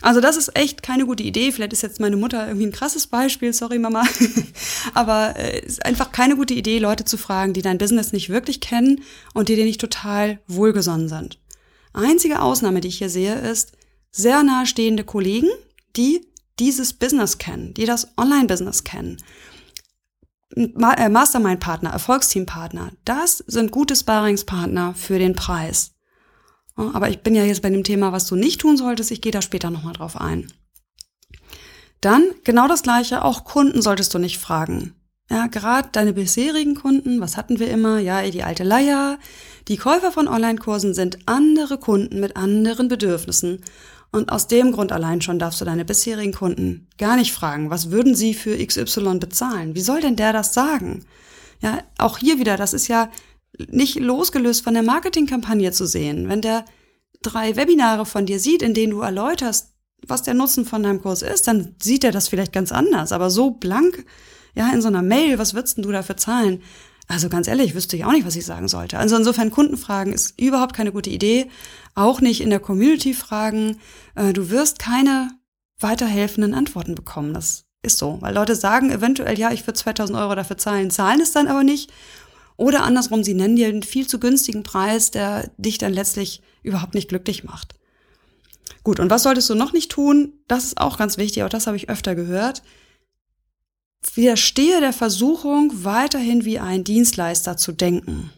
[0.00, 1.50] Also das ist echt keine gute Idee.
[1.50, 4.04] Vielleicht ist jetzt meine Mutter irgendwie ein krasses Beispiel, sorry Mama.
[4.94, 8.28] Aber es äh, ist einfach keine gute Idee, Leute zu fragen, die dein Business nicht
[8.28, 9.02] wirklich kennen
[9.34, 11.38] und die dir nicht total wohlgesonnen sind.
[11.92, 13.72] Einzige Ausnahme, die ich hier sehe, ist
[14.10, 15.48] sehr nahestehende Kollegen,
[15.96, 16.26] die
[16.58, 19.16] dieses Business kennen, die das Online-Business kennen.
[20.54, 25.92] Äh, Mastermind-Partner, Erfolgsteam-Partner, das sind gute Sparringspartner für den Preis.
[26.78, 29.10] Aber ich bin ja jetzt bei dem Thema, was du nicht tun solltest.
[29.10, 30.52] Ich gehe da später nochmal drauf ein.
[32.00, 34.94] Dann genau das gleiche, auch Kunden solltest du nicht fragen.
[35.30, 37.98] Ja, gerade deine bisherigen Kunden, was hatten wir immer?
[37.98, 39.18] Ja, die alte Leier.
[39.66, 43.62] Die Käufer von Online-Kursen sind andere Kunden mit anderen Bedürfnissen.
[44.10, 47.90] Und aus dem Grund allein schon darfst du deine bisherigen Kunden gar nicht fragen, was
[47.90, 49.74] würden sie für XY bezahlen?
[49.74, 51.04] Wie soll denn der das sagen?
[51.60, 53.10] Ja, auch hier wieder, das ist ja
[53.68, 56.28] nicht losgelöst von der Marketingkampagne zu sehen.
[56.28, 56.64] Wenn der
[57.22, 59.74] drei Webinare von dir sieht, in denen du erläuterst,
[60.06, 63.12] was der Nutzen von deinem Kurs ist, dann sieht er das vielleicht ganz anders.
[63.12, 64.04] Aber so blank,
[64.54, 66.62] ja, in so einer Mail, was würdest du dafür zahlen?
[67.08, 68.98] Also ganz ehrlich, wüsste ich auch nicht, was ich sagen sollte.
[68.98, 71.50] Also insofern Kundenfragen ist überhaupt keine gute Idee.
[71.94, 73.78] Auch nicht in der Community fragen.
[74.14, 75.30] Äh, du wirst keine
[75.80, 77.32] weiterhelfenden Antworten bekommen.
[77.32, 78.18] Das ist so.
[78.20, 81.64] Weil Leute sagen eventuell, ja, ich würde 2000 Euro dafür zahlen, zahlen es dann aber
[81.64, 81.90] nicht
[82.58, 86.92] oder andersrum, sie nennen dir einen viel zu günstigen Preis, der dich dann letztlich überhaupt
[86.92, 87.76] nicht glücklich macht.
[88.82, 90.32] Gut, und was solltest du noch nicht tun?
[90.48, 92.62] Das ist auch ganz wichtig, auch das habe ich öfter gehört.
[94.14, 98.32] Widerstehe der Versuchung, weiterhin wie ein Dienstleister zu denken.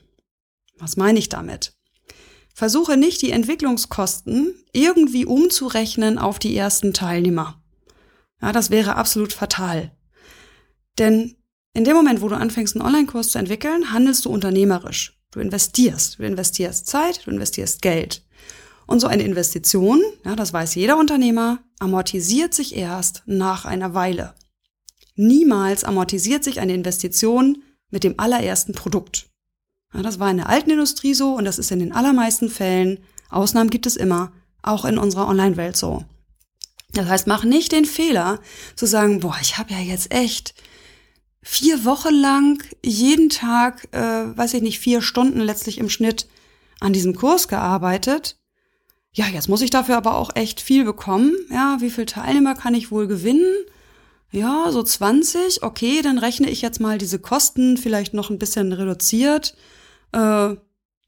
[0.78, 1.72] Was meine ich damit?
[2.54, 7.62] Versuche nicht, die Entwicklungskosten irgendwie umzurechnen auf die ersten Teilnehmer.
[8.42, 9.92] Ja, das wäre absolut fatal.
[10.98, 11.36] Denn
[11.72, 15.16] in dem Moment, wo du anfängst, einen Online-Kurs zu entwickeln, handelst du unternehmerisch.
[15.30, 16.18] Du investierst.
[16.18, 18.22] Du investierst Zeit, du investierst Geld.
[18.86, 24.34] Und so eine Investition, ja, das weiß jeder Unternehmer, amortisiert sich erst nach einer Weile.
[25.14, 29.28] Niemals amortisiert sich eine Investition mit dem allerersten Produkt.
[29.94, 32.98] Ja, das war in der alten Industrie so und das ist in den allermeisten Fällen,
[33.28, 36.04] Ausnahmen gibt es immer, auch in unserer Online-Welt so.
[36.92, 38.40] Das heißt, mach nicht den Fehler
[38.74, 40.54] zu sagen, boah, ich habe ja jetzt echt
[41.42, 46.26] vier Wochen lang jeden Tag, äh, weiß ich nicht, vier Stunden letztlich im Schnitt
[46.80, 48.36] an diesem Kurs gearbeitet.
[49.12, 51.34] Ja, jetzt muss ich dafür aber auch echt viel bekommen.
[51.50, 53.52] Ja, wie viele Teilnehmer kann ich wohl gewinnen?
[54.30, 55.62] Ja, so 20.
[55.62, 59.56] Okay, dann rechne ich jetzt mal diese Kosten vielleicht noch ein bisschen reduziert
[60.12, 60.54] äh,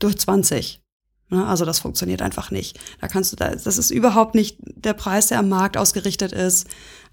[0.01, 0.83] durch 20.
[1.33, 1.47] Ne?
[1.47, 2.81] Also das funktioniert einfach nicht.
[3.01, 6.67] Da kannst du, das ist überhaupt nicht der Preis, der am Markt ausgerichtet ist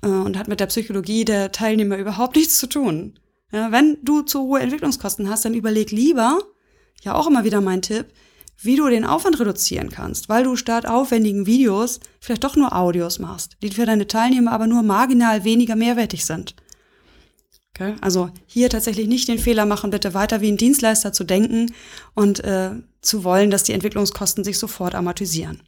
[0.03, 3.19] äh, und hat mit der Psychologie der Teilnehmer überhaupt nichts zu tun.
[3.51, 6.39] Ja, wenn du zu hohe Entwicklungskosten hast, dann überleg lieber,
[7.01, 8.07] ja auch immer wieder mein Tipp,
[8.62, 13.19] wie du den Aufwand reduzieren kannst, weil du statt aufwendigen Videos vielleicht doch nur Audios
[13.19, 16.55] machst, die für deine Teilnehmer aber nur marginal weniger mehrwertig sind.
[17.73, 17.95] Okay?
[18.01, 21.73] Also hier tatsächlich nicht den Fehler machen, bitte weiter wie ein Dienstleister zu denken
[22.13, 25.62] und äh, zu wollen, dass die Entwicklungskosten sich sofort amortisieren.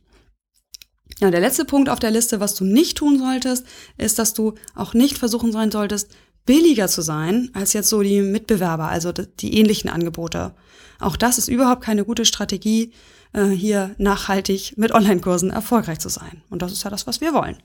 [1.22, 3.66] Ja, der letzte Punkt auf der Liste, was du nicht tun solltest,
[3.98, 6.10] ist, dass du auch nicht versuchen sein solltest,
[6.48, 10.56] billiger zu sein als jetzt so die Mitbewerber, also die ähnlichen Angebote.
[11.00, 12.92] Auch das ist überhaupt keine gute Strategie,
[13.34, 16.42] äh, hier nachhaltig mit Online-Kursen erfolgreich zu sein.
[16.50, 17.58] Und das ist ja das, was wir wollen.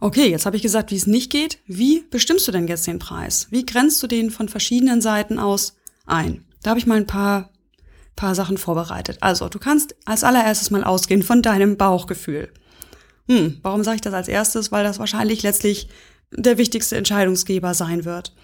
[0.00, 1.58] Okay, jetzt habe ich gesagt, wie es nicht geht.
[1.66, 3.46] Wie bestimmst du denn jetzt den Preis?
[3.50, 6.44] Wie grenzt du den von verschiedenen Seiten aus ein?
[6.62, 7.50] Da habe ich mal ein paar
[8.16, 9.18] paar Sachen vorbereitet.
[9.20, 12.52] Also, du kannst als allererstes mal ausgehen von deinem Bauchgefühl.
[13.28, 14.72] Hm, warum sage ich das als erstes?
[14.72, 15.88] Weil das wahrscheinlich letztlich
[16.32, 18.34] der wichtigste Entscheidungsgeber sein wird.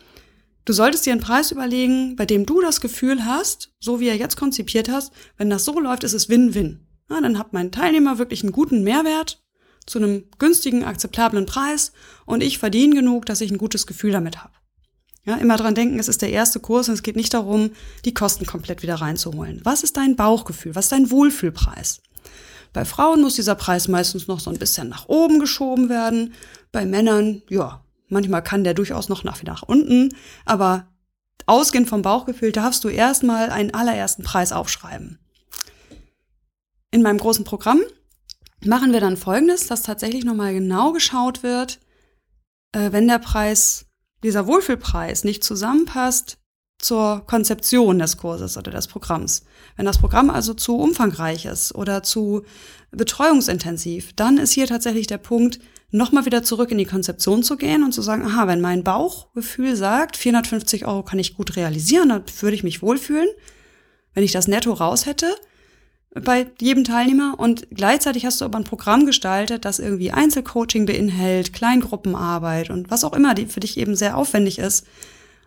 [0.64, 4.16] Du solltest dir einen Preis überlegen, bei dem du das Gefühl hast, so wie er
[4.16, 6.81] jetzt konzipiert hast, wenn das so läuft, ist es Win-Win.
[7.09, 9.44] Ja, dann hat mein Teilnehmer wirklich einen guten Mehrwert
[9.87, 11.92] zu einem günstigen, akzeptablen Preis
[12.24, 14.52] und ich verdiene genug, dass ich ein gutes Gefühl damit habe.
[15.26, 17.72] Ja, immer dran denken, es ist der erste Kurs und es geht nicht darum,
[18.04, 19.60] die Kosten komplett wieder reinzuholen.
[19.64, 20.76] Was ist dein Bauchgefühl?
[20.76, 22.00] Was ist dein Wohlfühlpreis?
[22.72, 26.34] Bei Frauen muss dieser Preis meistens noch so ein bisschen nach oben geschoben werden.
[26.70, 30.14] Bei Männern, ja, manchmal kann der durchaus noch nach, nach unten.
[30.44, 30.86] Aber
[31.46, 35.18] ausgehend vom Bauchgefühl darfst du erstmal einen allerersten Preis aufschreiben.
[36.92, 37.80] In meinem großen Programm
[38.64, 41.80] machen wir dann Folgendes, dass tatsächlich nochmal genau geschaut wird,
[42.72, 43.86] äh, wenn der Preis
[44.22, 46.38] dieser Wohlfühlpreis nicht zusammenpasst
[46.79, 49.44] zur Konzeption des Kurses oder des Programms.
[49.76, 52.42] Wenn das Programm also zu umfangreich ist oder zu
[52.90, 55.59] betreuungsintensiv, dann ist hier tatsächlich der Punkt,
[55.90, 59.76] nochmal wieder zurück in die Konzeption zu gehen und zu sagen, aha, wenn mein Bauchgefühl
[59.76, 63.29] sagt, 450 Euro kann ich gut realisieren, dann würde ich mich wohlfühlen,
[64.12, 65.35] wenn ich das netto raus hätte
[66.24, 71.52] bei jedem Teilnehmer und gleichzeitig hast du aber ein Programm gestaltet, das irgendwie Einzelcoaching beinhält,
[71.52, 74.87] Kleingruppenarbeit und was auch immer die für dich eben sehr aufwendig ist,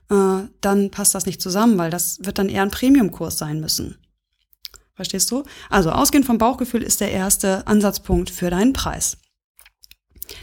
[0.09, 3.97] äh, dann passt das nicht zusammen, weil das wird dann eher ein Premiumkurs sein müssen.
[4.93, 5.43] Verstehst du?
[5.69, 9.17] Also ausgehend vom Bauchgefühl ist der erste Ansatzpunkt für deinen Preis.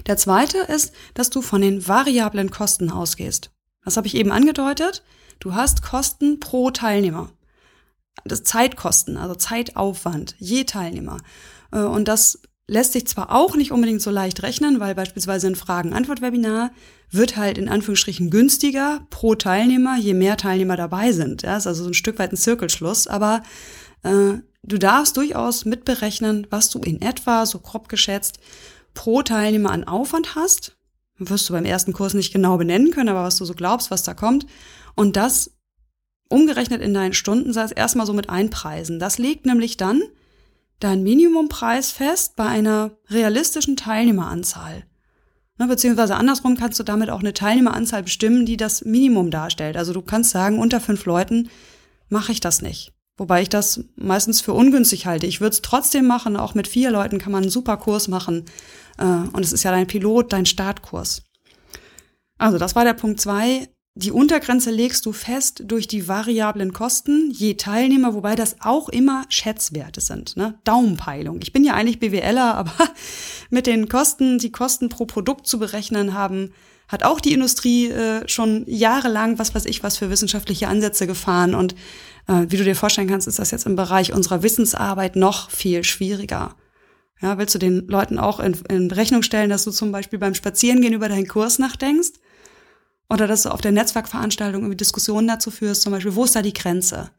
[0.07, 3.51] Der zweite ist, dass du von den variablen Kosten ausgehst.
[3.85, 5.03] Das habe ich eben angedeutet.
[5.39, 7.31] Du hast Kosten pro Teilnehmer.
[8.25, 11.19] Das Zeitkosten, also Zeitaufwand, je Teilnehmer.
[11.73, 15.57] Äh, und das lässt sich zwar auch nicht unbedingt so leicht rechnen, weil beispielsweise ein
[15.57, 16.73] Fragen-Antwort-Webinar
[17.11, 21.43] wird halt in Anführungsstrichen günstiger pro Teilnehmer, je mehr Teilnehmer dabei sind.
[21.43, 23.43] Ja, ist also so ein Stück weit ein Zirkelschluss, aber
[24.03, 28.39] äh, du darfst durchaus mitberechnen, was du in etwa, so grob geschätzt,
[28.95, 30.77] pro Teilnehmer an Aufwand hast.
[31.19, 34.03] Wirst du beim ersten Kurs nicht genau benennen können, aber was du so glaubst, was
[34.03, 34.47] da kommt.
[34.97, 35.53] Und das
[36.29, 38.99] umgerechnet in deinen Stundensatz erstmal so mit einpreisen.
[38.99, 40.03] Das legt nämlich dann
[40.81, 44.85] dein Minimumpreis fest bei einer realistischen Teilnehmeranzahl.
[45.59, 49.77] Ne, beziehungsweise andersrum kannst du damit auch eine Teilnehmeranzahl bestimmen, die das Minimum darstellt.
[49.77, 51.49] Also du kannst sagen, unter fünf Leuten
[52.11, 52.93] mache ich das nicht.
[53.17, 55.27] Wobei ich das meistens für ungünstig halte.
[55.27, 56.37] Ich würde es trotzdem machen.
[56.37, 58.45] Auch mit vier Leuten kann man einen super Kurs machen.
[58.99, 61.23] Äh, und es ist ja dein Pilot, dein Startkurs.
[62.37, 63.69] Also das war der Punkt zwei.
[63.99, 69.25] Die Untergrenze legst du fest durch die variablen Kosten je Teilnehmer, wobei das auch immer
[69.31, 70.59] Schätzwerte sind, ne?
[70.65, 71.39] Daumenpeilung.
[71.41, 72.75] Ich bin ja eigentlich BWLer, aber
[73.51, 76.53] mit den Kosten, die Kosten pro Produkt zu berechnen haben,
[76.89, 81.55] hat auch die Industrie äh, schon jahrelang, was weiß ich, was für wissenschaftliche Ansätze gefahren.
[81.55, 81.75] Und
[82.29, 85.85] äh, wie du dir vorstellen kannst, ist das jetzt im Bereich unserer Wissensarbeit noch viel
[85.85, 86.55] schwieriger.
[87.23, 90.35] Ja, willst du den Leuten auch in, in Rechnung stellen, dass du zum Beispiel beim
[90.35, 92.13] Spazierengehen über deinen Kurs nachdenkst?
[93.09, 96.43] Oder dass du auf der Netzwerkveranstaltung irgendwie Diskussionen dazu führst, zum Beispiel, wo ist da
[96.43, 97.11] die Grenze?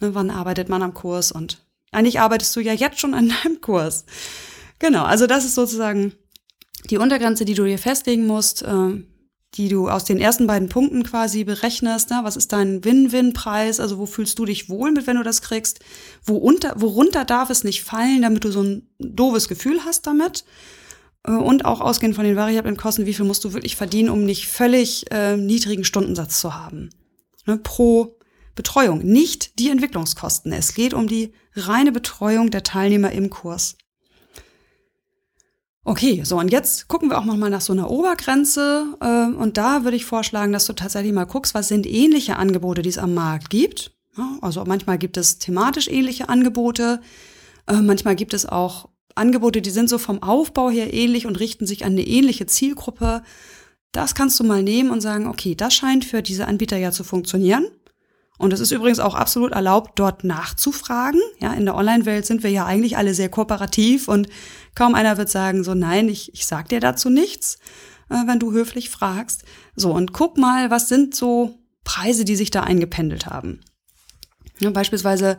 [0.00, 1.30] Ne, wann arbeitet man am Kurs?
[1.30, 4.04] Und eigentlich arbeitest du ja jetzt schon an deinem Kurs.
[4.78, 6.12] Genau, also das ist sozusagen
[6.88, 9.04] die Untergrenze, die du dir festlegen musst, äh,
[9.54, 12.10] die du aus den ersten beiden Punkten quasi berechnest.
[12.10, 12.20] Ne?
[12.22, 13.80] Was ist dein Win-Win-Preis?
[13.80, 15.80] Also wo fühlst du dich wohl mit, wenn du das kriegst?
[16.24, 20.44] Wo unter, worunter darf es nicht fallen, damit du so ein doofes Gefühl hast damit?
[21.24, 24.24] Äh, und auch ausgehend von den variablen Kosten, wie viel musst du wirklich verdienen, um
[24.24, 26.90] nicht völlig äh, niedrigen Stundensatz zu haben.
[27.46, 28.18] Ne, pro
[28.54, 30.52] Betreuung, nicht die Entwicklungskosten.
[30.52, 33.76] Es geht um die reine Betreuung der Teilnehmer im Kurs.
[35.82, 39.56] Okay, so und jetzt gucken wir auch noch mal nach so einer Obergrenze äh, und
[39.56, 42.98] da würde ich vorschlagen, dass du tatsächlich mal guckst, was sind ähnliche Angebote, die es
[42.98, 43.92] am Markt gibt.
[44.16, 47.00] Ja, also manchmal gibt es thematisch ähnliche Angebote,
[47.66, 51.66] äh, manchmal gibt es auch Angebote, die sind so vom Aufbau her ähnlich und richten
[51.66, 53.22] sich an eine ähnliche Zielgruppe.
[53.92, 57.04] Das kannst du mal nehmen und sagen, okay, das scheint für diese Anbieter ja zu
[57.04, 57.66] funktionieren.
[58.38, 61.20] Und es ist übrigens auch absolut erlaubt, dort nachzufragen.
[61.40, 64.28] Ja, in der Online-Welt sind wir ja eigentlich alle sehr kooperativ und
[64.74, 67.58] kaum einer wird sagen, so nein, ich, ich sag dir dazu nichts,
[68.08, 69.44] äh, wenn du höflich fragst.
[69.76, 73.60] So, und guck mal, was sind so Preise, die sich da eingependelt haben.
[74.58, 75.38] Ja, beispielsweise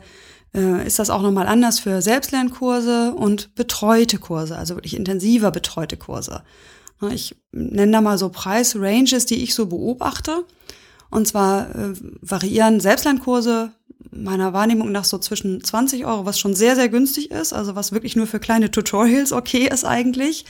[0.54, 5.96] äh, ist das auch nochmal anders für Selbstlernkurse und betreute Kurse, also wirklich intensiver betreute
[5.96, 6.42] Kurse.
[7.10, 10.44] Ich nenne da mal so Preisranges, die ich so beobachte.
[11.10, 13.72] Und zwar äh, variieren Selbstlernkurse
[14.10, 17.92] meiner Wahrnehmung nach so zwischen 20 Euro, was schon sehr, sehr günstig ist, also was
[17.92, 20.44] wirklich nur für kleine Tutorials okay ist eigentlich.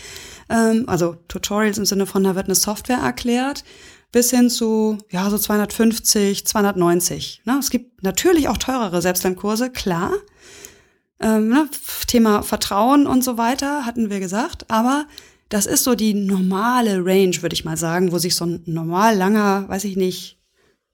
[0.49, 3.65] Ähm, also Tutorials im Sinne von, da wird eine Software erklärt,
[4.13, 7.43] bis hin zu, ja, so 250, 290.
[7.47, 7.57] Ne?
[7.59, 10.13] Es gibt natürlich auch teurere Selbstlernkurse, klar.
[11.19, 11.69] Ähm, ne?
[12.07, 15.07] Thema Vertrauen und so weiter hatten wir gesagt, aber
[15.49, 19.17] das ist so die normale Range, würde ich mal sagen, wo sich so ein normal
[19.17, 20.39] langer, weiß ich nicht,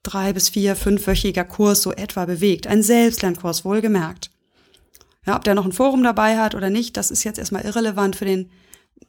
[0.03, 2.67] drei bis vier, fünfwöchiger Kurs so etwa bewegt.
[2.67, 4.31] Ein Selbstlernkurs, wohlgemerkt.
[5.27, 8.17] Ja, ob der noch ein Forum dabei hat oder nicht, das ist jetzt erstmal irrelevant
[8.17, 8.51] für den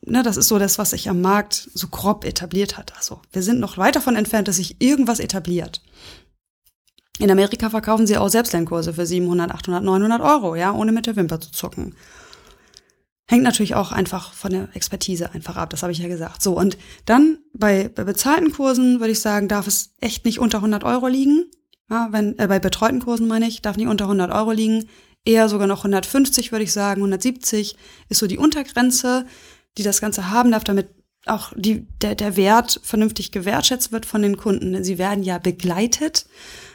[0.05, 2.95] ne, das ist so das, was sich am Markt so grob etabliert hat.
[2.97, 5.81] Also wir sind noch weit davon entfernt, dass sich irgendwas etabliert.
[7.19, 11.17] In Amerika verkaufen sie auch Selbstlernkurse für 700, 800, 900 Euro, ja, ohne mit der
[11.17, 11.93] Wimper zu zucken.
[13.27, 16.41] Hängt natürlich auch einfach von der Expertise einfach ab, das habe ich ja gesagt.
[16.41, 20.59] So, und dann bei, bei bezahlten Kursen würde ich sagen, darf es echt nicht unter
[20.59, 21.45] 100 Euro liegen.
[21.91, 24.85] Ja, wenn, äh, bei betreuten Kursen meine ich, darf nicht unter 100 Euro liegen.
[25.25, 27.75] Eher sogar noch 150 würde ich sagen, 170
[28.07, 29.25] ist so die Untergrenze
[29.77, 30.89] die das Ganze haben darf, damit
[31.25, 34.83] auch die, der, der Wert vernünftig gewertschätzt wird von den Kunden.
[34.83, 36.25] Sie werden ja begleitet,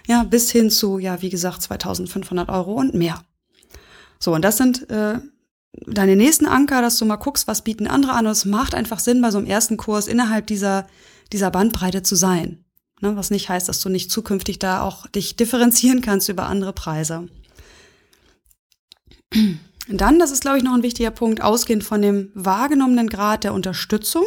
[0.07, 3.25] ja, bis hin zu, ja, wie gesagt, 2500 Euro und mehr.
[4.19, 5.19] So, und das sind äh,
[5.87, 8.27] deine nächsten Anker, dass du mal guckst, was bieten andere an.
[8.27, 10.87] Und es macht einfach Sinn, bei so einem ersten Kurs innerhalb dieser,
[11.33, 12.65] dieser Bandbreite zu sein.
[13.01, 16.73] Ne, was nicht heißt, dass du nicht zukünftig da auch dich differenzieren kannst über andere
[16.73, 17.29] Preise.
[19.89, 23.53] Dann, das ist, glaube ich, noch ein wichtiger Punkt, ausgehend von dem wahrgenommenen Grad der
[23.53, 24.25] Unterstützung.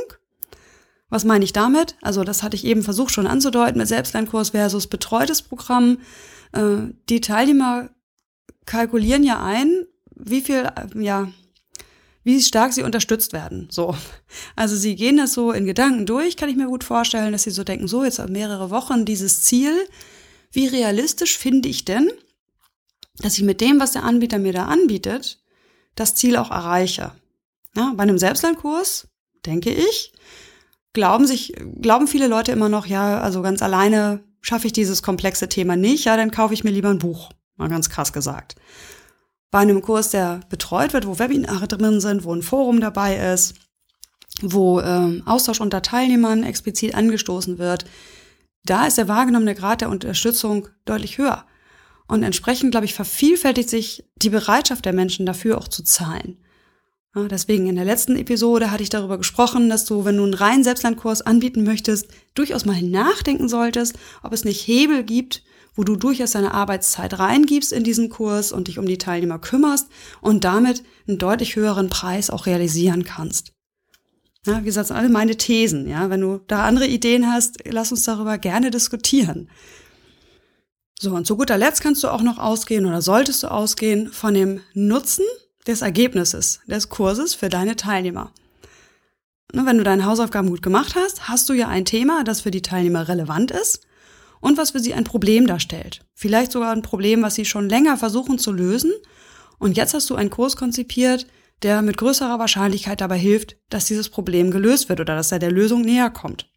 [1.10, 1.95] Was meine ich damit?
[2.01, 5.99] Also, das hatte ich eben versucht schon anzudeuten mit Selbstlernkurs versus betreutes Programm.
[6.51, 7.89] Äh, die Teilnehmer
[8.66, 9.86] kalkulieren ja ein,
[10.16, 11.28] wie viel, ja,
[12.24, 13.70] wie stark sie unterstützt werden.
[13.72, 13.95] So.
[14.58, 17.51] Also sie gehen das so in Gedanken durch, kann ich mir gut vorstellen, dass sie
[17.51, 19.72] so denken, so jetzt mehrere Wochen dieses Ziel.
[20.51, 22.12] Wie realistisch finde ich denn,
[23.20, 25.39] dass ich mit dem, was der Anbieter mir da anbietet,
[25.98, 27.12] das Ziel auch erreiche?
[27.76, 29.08] Ja, bei einem Selbstlernkurs,
[29.45, 30.14] denke ich,
[30.93, 35.50] glauben sich, glauben viele Leute immer noch, ja, also ganz alleine schaffe ich dieses komplexe
[35.50, 37.30] Thema nicht, ja, dann kaufe ich mir lieber ein Buch.
[37.58, 38.56] Mal ganz krass gesagt
[39.52, 43.56] bei einem Kurs, der betreut wird, wo Webinare drin sind, wo ein Forum dabei ist,
[44.41, 47.86] wo ähm, Austausch unter Teilnehmern explizit angestoßen wird,
[48.66, 51.45] da ist der wahrgenommene Grad der Unterstützung deutlich höher.
[52.08, 56.38] Und entsprechend, glaube ich, vervielfältigt sich die Bereitschaft der Menschen dafür auch zu zahlen.
[57.16, 60.34] Ja, deswegen in der letzten Episode hatte ich darüber gesprochen, dass du, wenn du einen
[60.34, 65.43] reinen Selbstlernkurs anbieten möchtest, durchaus mal nachdenken solltest, ob es nicht Hebel gibt,
[65.76, 69.88] wo du durchaus deine Arbeitszeit reingibst in diesen Kurs und dich um die Teilnehmer kümmerst
[70.22, 73.53] und damit einen deutlich höheren Preis auch realisieren kannst.
[74.45, 75.88] Ja, wie gesagt, alle meine Thesen.
[75.88, 79.49] Ja, wenn du da andere Ideen hast, lass uns darüber gerne diskutieren.
[81.00, 84.34] So, und zu guter Letzt kannst du auch noch ausgehen oder solltest du ausgehen von
[84.34, 85.26] dem Nutzen
[85.68, 88.32] des Ergebnisses des Kurses für deine Teilnehmer.
[89.54, 92.62] Wenn du deine Hausaufgaben gut gemacht hast, hast du ja ein Thema, das für die
[92.62, 93.86] Teilnehmer relevant ist
[94.41, 96.06] und was für sie ein Problem darstellt.
[96.16, 98.91] Vielleicht sogar ein Problem, was sie schon länger versuchen zu lösen.
[99.60, 101.28] Und jetzt hast du einen Kurs konzipiert,
[101.64, 105.52] der mit größerer Wahrscheinlichkeit dabei hilft, dass dieses Problem gelöst wird oder dass er der
[105.52, 106.50] Lösung näher kommt.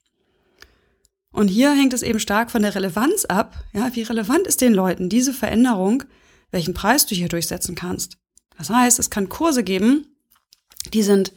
[1.33, 3.55] Und hier hängt es eben stark von der Relevanz ab.
[3.73, 6.03] Ja, wie relevant ist den Leuten diese Veränderung,
[6.51, 8.19] welchen Preis du hier durchsetzen kannst?
[8.59, 10.07] Das heißt, es kann Kurse geben,
[10.93, 11.33] die sind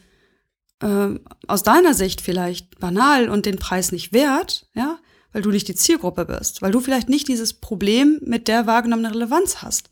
[0.80, 4.98] äh, aus deiner Sicht vielleicht banal und den Preis nicht wert, ja,
[5.32, 9.12] weil du nicht die Zielgruppe bist, weil du vielleicht nicht dieses Problem mit der wahrgenommenen
[9.12, 9.90] Relevanz hast.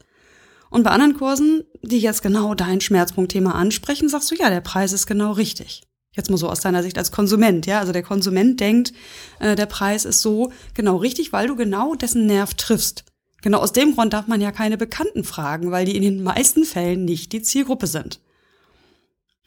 [0.70, 4.92] Und bei anderen Kursen, die jetzt genau dein Schmerzpunktthema ansprechen, sagst du, ja, der Preis
[4.92, 5.82] ist genau richtig.
[6.14, 7.80] Jetzt mal so aus deiner Sicht als Konsument, ja.
[7.80, 8.92] Also der Konsument denkt,
[9.40, 13.04] äh, der Preis ist so genau richtig, weil du genau dessen Nerv triffst.
[13.40, 16.64] Genau aus dem Grund darf man ja keine Bekannten fragen, weil die in den meisten
[16.64, 18.20] Fällen nicht die Zielgruppe sind.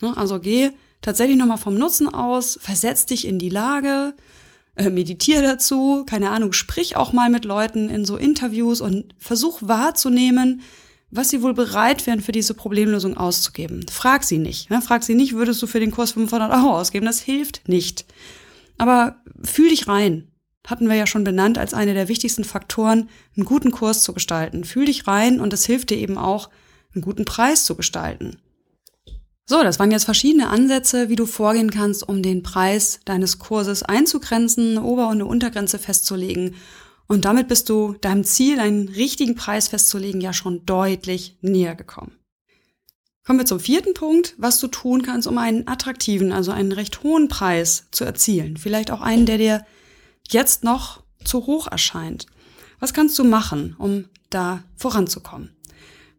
[0.01, 4.13] Ne, also geh tatsächlich nochmal vom Nutzen aus, versetz dich in die Lage,
[4.75, 9.59] äh, meditiere dazu, keine Ahnung, sprich auch mal mit Leuten in so Interviews und versuch
[9.61, 10.61] wahrzunehmen,
[11.15, 13.85] was sie wohl bereit wären, für diese Problemlösung auszugeben.
[13.89, 14.69] Frag sie nicht.
[14.69, 14.81] Ne?
[14.81, 17.05] Frag sie nicht, würdest du für den Kurs 500 Euro ausgeben?
[17.05, 18.05] Das hilft nicht.
[18.77, 20.27] Aber fühl dich rein.
[20.67, 24.63] Hatten wir ja schon benannt als eine der wichtigsten Faktoren, einen guten Kurs zu gestalten.
[24.63, 26.49] Fühl dich rein und es hilft dir eben auch,
[26.93, 28.37] einen guten Preis zu gestalten.
[29.47, 33.83] So, das waren jetzt verschiedene Ansätze, wie du vorgehen kannst, um den Preis deines Kurses
[33.83, 36.55] einzugrenzen, eine Ober- und eine Untergrenze festzulegen.
[37.07, 42.17] Und damit bist du deinem Ziel, einen richtigen Preis festzulegen, ja schon deutlich näher gekommen.
[43.25, 47.01] Kommen wir zum vierten Punkt, was du tun kannst, um einen attraktiven, also einen recht
[47.01, 48.57] hohen Preis zu erzielen.
[48.57, 49.65] Vielleicht auch einen, der dir
[50.29, 52.27] jetzt noch zu hoch erscheint.
[52.79, 55.55] Was kannst du machen, um da voranzukommen?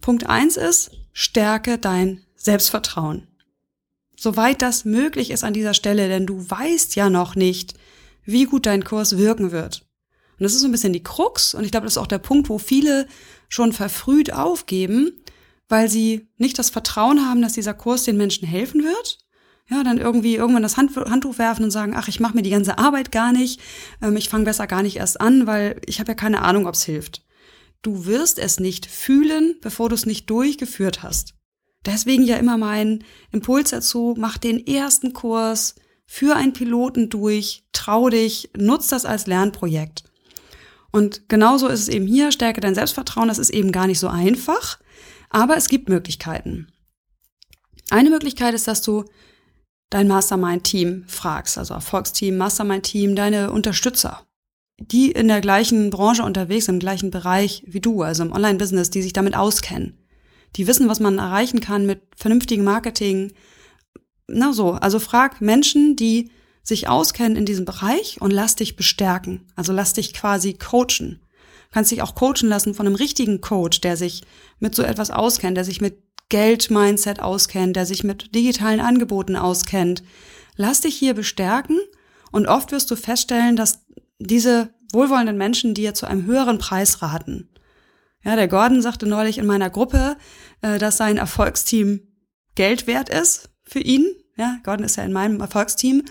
[0.00, 3.28] Punkt eins ist, stärke dein Selbstvertrauen.
[4.16, 7.74] Soweit das möglich ist an dieser Stelle, denn du weißt ja noch nicht,
[8.24, 9.85] wie gut dein Kurs wirken wird.
[10.38, 12.18] Und das ist so ein bisschen die Krux und ich glaube, das ist auch der
[12.18, 13.06] Punkt, wo viele
[13.48, 15.12] schon verfrüht aufgeben,
[15.68, 19.18] weil sie nicht das Vertrauen haben, dass dieser Kurs den Menschen helfen wird.
[19.68, 22.50] Ja, dann irgendwie irgendwann das Hand, Handtuch werfen und sagen, ach, ich mache mir die
[22.50, 23.60] ganze Arbeit gar nicht,
[24.00, 26.74] ähm, ich fange besser gar nicht erst an, weil ich habe ja keine Ahnung, ob
[26.74, 27.22] es hilft.
[27.82, 31.34] Du wirst es nicht fühlen, bevor du es nicht durchgeführt hast.
[31.84, 35.74] Deswegen ja immer mein Impuls dazu, mach den ersten Kurs,
[36.06, 40.04] für einen Piloten durch, trau dich, nutz das als Lernprojekt.
[40.96, 44.08] Und genauso ist es eben hier, stärke dein Selbstvertrauen, das ist eben gar nicht so
[44.08, 44.78] einfach,
[45.28, 46.68] aber es gibt Möglichkeiten.
[47.90, 49.04] Eine Möglichkeit ist, dass du
[49.90, 54.26] dein Mastermind-Team fragst, also Erfolgsteam, Mastermind-Team, deine Unterstützer,
[54.78, 59.02] die in der gleichen Branche unterwegs, im gleichen Bereich wie du, also im Online-Business, die
[59.02, 59.98] sich damit auskennen
[60.56, 63.32] die wissen, was man erreichen kann mit vernünftigem Marketing.
[64.26, 66.30] Na so, also frag Menschen, die
[66.66, 69.46] sich auskennen in diesem Bereich und lass dich bestärken.
[69.54, 71.20] Also lass dich quasi coachen.
[71.20, 74.22] Du kannst dich auch coachen lassen von einem richtigen Coach, der sich
[74.58, 80.02] mit so etwas auskennt, der sich mit Geld-Mindset auskennt, der sich mit digitalen Angeboten auskennt.
[80.56, 81.78] Lass dich hier bestärken
[82.32, 83.84] und oft wirst du feststellen, dass
[84.18, 87.48] diese wohlwollenden Menschen dir zu einem höheren Preis raten.
[88.24, 90.16] Ja, der Gordon sagte neulich in meiner Gruppe,
[90.62, 92.00] äh, dass sein Erfolgsteam
[92.56, 94.04] Geld wert ist für ihn.
[94.36, 96.02] Ja, Gordon ist ja in meinem Erfolgsteam,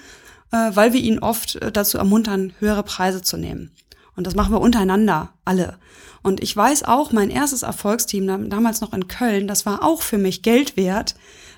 [0.74, 3.72] weil wir ihn oft äh, dazu ermuntern, höhere Preise zu nehmen.
[4.16, 5.78] Und das machen wir untereinander, alle.
[6.24, 10.18] Und ich weiß auch, mein erstes Erfolgsteam, damals noch in Köln, das war auch für
[10.18, 11.16] mich Geld wert,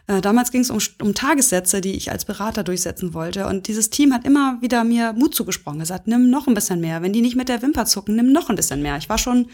[0.07, 3.45] äh, damals ging es um, um Tagessätze, die ich als Berater durchsetzen wollte.
[3.45, 7.01] Und dieses Team hat immer wieder mir Mut zugesprochen, gesagt, nimm noch ein bisschen mehr.
[7.01, 8.95] Wenn die nicht mit der Wimper zucken, nimm noch ein bisschen mehr.
[8.97, 9.47] Ich war schon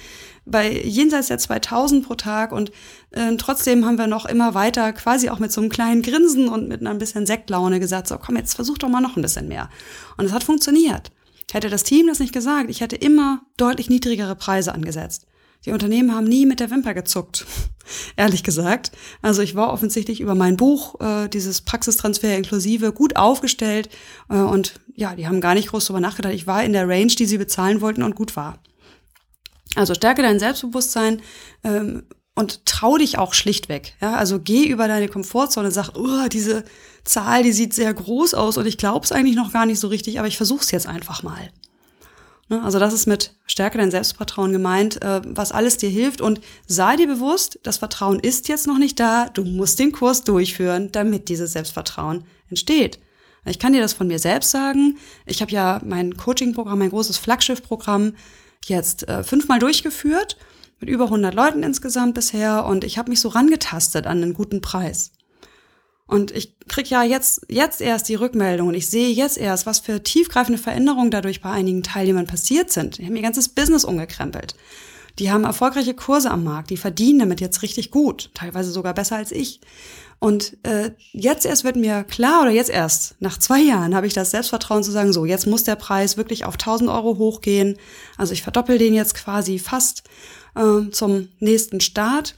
[0.46, 2.72] bei jenseits der 2000 pro Tag und
[3.12, 6.68] äh, trotzdem haben wir noch immer weiter quasi auch mit so einem kleinen Grinsen und
[6.68, 9.70] mit einer bisschen Sektlaune gesagt, so komm, jetzt versuch doch mal noch ein bisschen mehr.
[10.18, 11.12] Und es hat funktioniert.
[11.52, 15.26] Hätte das Team das nicht gesagt, ich hätte immer deutlich niedrigere Preise angesetzt.
[15.66, 17.46] Die Unternehmen haben nie mit der Wimper gezuckt,
[18.16, 18.92] ehrlich gesagt.
[19.22, 23.90] Also ich war offensichtlich über mein Buch, äh, dieses Praxistransfer inklusive, gut aufgestellt
[24.30, 26.34] äh, und ja, die haben gar nicht groß drüber nachgedacht.
[26.34, 28.60] Ich war in der Range, die sie bezahlen wollten und gut war.
[29.76, 31.22] Also stärke dein Selbstbewusstsein
[31.64, 32.04] ähm,
[32.36, 33.96] und trau dich auch schlichtweg.
[34.02, 34.16] Ja?
[34.16, 36.64] Also geh über deine Komfortzone, sag, oh, diese
[37.04, 39.88] Zahl, die sieht sehr groß aus und ich glaube es eigentlich noch gar nicht so
[39.88, 41.50] richtig, aber ich versuch's jetzt einfach mal.
[42.50, 42.62] Ne?
[42.64, 46.22] Also das ist mit Stärke dein Selbstvertrauen gemeint, äh, was alles dir hilft.
[46.22, 49.30] Und sei dir bewusst, das Vertrauen ist jetzt noch nicht da.
[49.30, 53.00] Du musst den Kurs durchführen, damit dieses Selbstvertrauen entsteht.
[53.46, 54.98] Ich kann dir das von mir selbst sagen.
[55.26, 58.14] Ich habe ja mein Coaching-Programm, mein großes Flaggschiff-Programm
[58.66, 60.38] jetzt äh, fünfmal durchgeführt,
[60.80, 62.66] mit über 100 Leuten insgesamt bisher.
[62.66, 65.12] Und ich habe mich so rangetastet an einen guten Preis.
[66.14, 69.80] Und ich krieg ja jetzt, jetzt erst die Rückmeldung und ich sehe jetzt erst, was
[69.80, 73.00] für tiefgreifende Veränderungen dadurch bei einigen Teilnehmern passiert sind.
[73.00, 74.54] Die haben ihr ganzes Business umgekrempelt.
[75.18, 79.16] Die haben erfolgreiche Kurse am Markt, die verdienen damit jetzt richtig gut, teilweise sogar besser
[79.16, 79.60] als ich.
[80.20, 84.14] Und äh, jetzt erst wird mir klar, oder jetzt erst, nach zwei Jahren habe ich
[84.14, 87.76] das Selbstvertrauen zu sagen, so, jetzt muss der Preis wirklich auf 1000 Euro hochgehen.
[88.18, 90.04] Also ich verdoppel den jetzt quasi fast
[90.54, 92.36] äh, zum nächsten Start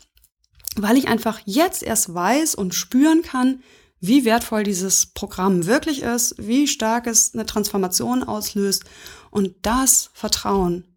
[0.76, 3.62] weil ich einfach jetzt erst weiß und spüren kann,
[4.00, 8.84] wie wertvoll dieses Programm wirklich ist, wie stark es eine Transformation auslöst
[9.32, 10.96] und das Vertrauen,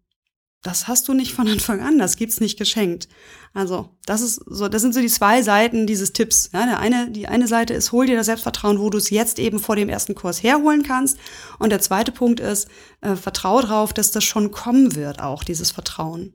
[0.61, 3.07] das hast du nicht von Anfang an, das gibt's nicht geschenkt.
[3.53, 6.49] Also, das ist so, das sind so die zwei Seiten dieses Tipps.
[6.53, 9.39] Ja, der eine, die eine Seite ist, hol dir das Selbstvertrauen, wo du es jetzt
[9.39, 11.17] eben vor dem ersten Kurs herholen kannst.
[11.59, 12.67] Und der zweite Punkt ist,
[13.01, 16.33] äh, vertrau drauf, dass das schon kommen wird, auch dieses Vertrauen.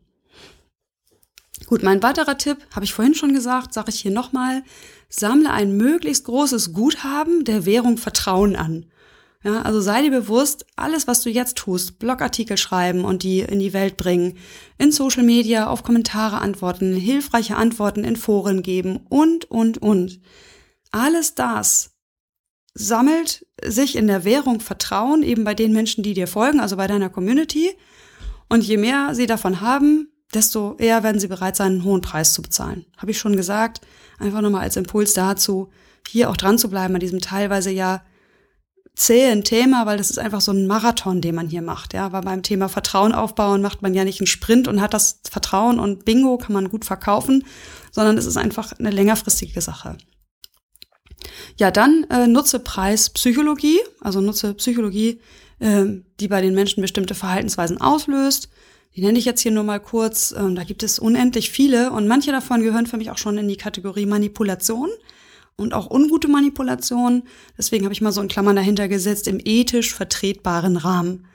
[1.74, 4.62] Gut, mein weiterer Tipp, habe ich vorhin schon gesagt, sage ich hier nochmal,
[5.08, 8.86] sammle ein möglichst großes Guthaben der Währung Vertrauen an.
[9.42, 13.58] Ja, also sei dir bewusst, alles, was du jetzt tust, Blogartikel schreiben und die in
[13.58, 14.38] die Welt bringen,
[14.78, 20.20] in Social Media, auf Kommentare antworten, hilfreiche Antworten in Foren geben und, und, und.
[20.92, 21.90] Alles das
[22.74, 26.86] sammelt sich in der Währung Vertrauen eben bei den Menschen, die dir folgen, also bei
[26.86, 27.72] deiner Community.
[28.48, 32.32] Und je mehr sie davon haben, desto eher werden sie bereit sein, einen hohen Preis
[32.32, 32.84] zu bezahlen.
[32.96, 33.80] Habe ich schon gesagt.
[34.18, 35.70] Einfach nochmal als Impuls dazu,
[36.08, 38.02] hier auch dran zu bleiben an diesem teilweise ja
[38.94, 41.94] zähen Thema, weil das ist einfach so ein Marathon, den man hier macht.
[41.94, 45.20] Ja, weil beim Thema Vertrauen aufbauen macht man ja nicht einen Sprint und hat das
[45.28, 47.44] Vertrauen und Bingo kann man gut verkaufen,
[47.90, 49.96] sondern es ist einfach eine längerfristige Sache.
[51.56, 55.20] Ja, dann äh, nutze Preispsychologie, also nutze Psychologie,
[55.58, 55.84] äh,
[56.20, 58.48] die bei den Menschen bestimmte Verhaltensweisen auslöst.
[58.96, 60.34] Die nenne ich jetzt hier nur mal kurz.
[60.36, 63.48] Ähm, da gibt es unendlich viele und manche davon gehören für mich auch schon in
[63.48, 64.90] die Kategorie Manipulation
[65.56, 67.24] und auch ungute Manipulation.
[67.58, 71.26] Deswegen habe ich mal so in Klammern dahinter gesetzt, im ethisch vertretbaren Rahmen.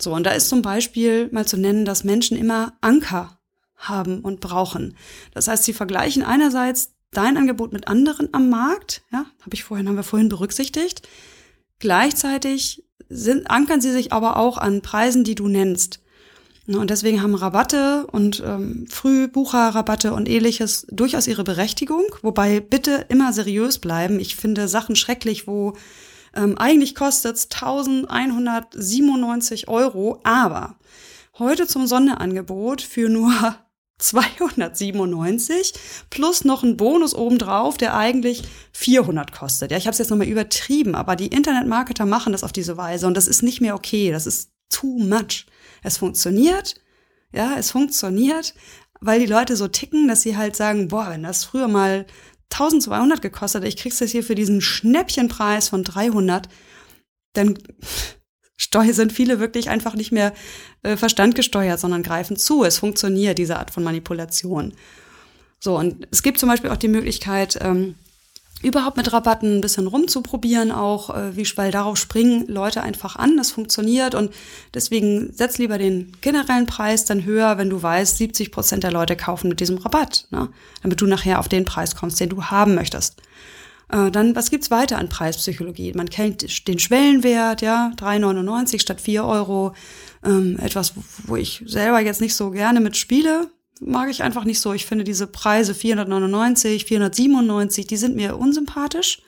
[0.00, 3.38] So, und da ist zum Beispiel mal zu nennen, dass Menschen immer Anker
[3.76, 4.96] haben und brauchen.
[5.32, 9.88] Das heißt, sie vergleichen einerseits dein Angebot mit anderen am Markt, ja, habe ich vorhin,
[9.88, 11.08] haben wir vorhin berücksichtigt.
[11.78, 15.99] Gleichzeitig sind, ankern sie sich aber auch an Preisen, die du nennst.
[16.70, 22.04] Ne, und deswegen haben Rabatte und ähm, Frühbucherrabatte und ähnliches durchaus ihre Berechtigung.
[22.22, 24.20] Wobei bitte immer seriös bleiben.
[24.20, 25.72] Ich finde Sachen schrecklich, wo
[26.32, 30.76] ähm, eigentlich kostet es 1197 Euro, aber
[31.40, 33.32] heute zum Sonderangebot für nur
[33.98, 35.74] 297
[36.08, 38.44] plus noch ein Bonus obendrauf, der eigentlich
[38.74, 39.72] 400 kostet.
[39.72, 43.08] Ja, ich habe es jetzt nochmal übertrieben, aber die Internetmarketer machen das auf diese Weise
[43.08, 44.12] und das ist nicht mehr okay.
[44.12, 45.46] Das ist too much.
[45.82, 46.76] Es funktioniert,
[47.32, 48.54] ja, es funktioniert,
[49.00, 52.06] weil die Leute so ticken, dass sie halt sagen, boah, wenn das früher mal
[52.52, 56.48] 1200 gekostet, ich krieg's das hier für diesen Schnäppchenpreis von 300.
[57.32, 57.58] dann
[58.92, 60.34] sind viele wirklich einfach nicht mehr
[60.82, 62.64] äh, verstandgesteuert, sondern greifen zu.
[62.64, 64.74] Es funktioniert, diese Art von Manipulation.
[65.60, 67.94] So, und es gibt zum Beispiel auch die Möglichkeit, ähm,
[68.62, 73.36] überhaupt mit Rabatten ein bisschen rumzuprobieren, auch äh, wie, weil darauf springen Leute einfach an,
[73.36, 74.32] das funktioniert und
[74.74, 79.16] deswegen setz lieber den generellen Preis dann höher, wenn du weißt, 70 Prozent der Leute
[79.16, 80.48] kaufen mit diesem Rabatt, ne?
[80.82, 83.22] damit du nachher auf den Preis kommst, den du haben möchtest.
[83.90, 85.92] Äh, dann, was gibt's weiter an Preispsychologie?
[85.94, 89.74] Man kennt den Schwellenwert, ja, 3,99 statt 4 Euro.
[90.24, 90.92] Ähm, etwas,
[91.24, 93.48] wo ich selber jetzt nicht so gerne mitspiele,
[93.80, 94.72] mag ich einfach nicht so.
[94.72, 99.22] Ich finde diese Preise 499, 497, die sind mir unsympathisch.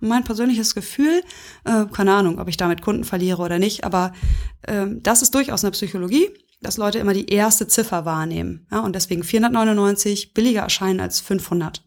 [0.00, 1.22] Mein persönliches Gefühl,
[1.64, 4.14] äh, keine Ahnung, ob ich damit Kunden verliere oder nicht, aber
[4.62, 6.30] äh, das ist durchaus eine Psychologie,
[6.62, 11.82] dass Leute immer die erste Ziffer wahrnehmen ja, und deswegen 499 billiger erscheinen als 500.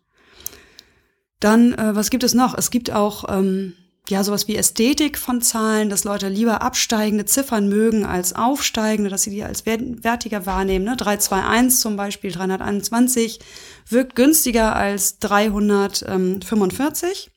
[1.39, 2.55] Dann, äh, was gibt es noch?
[2.55, 3.73] Es gibt auch ähm,
[4.09, 9.23] ja sowas wie Ästhetik von Zahlen, dass Leute lieber absteigende Ziffern mögen als aufsteigende, dass
[9.23, 10.85] sie die als wertiger wahrnehmen.
[10.85, 10.97] Ne?
[10.97, 13.39] 321 zum Beispiel, 321
[13.87, 17.31] wirkt günstiger als 345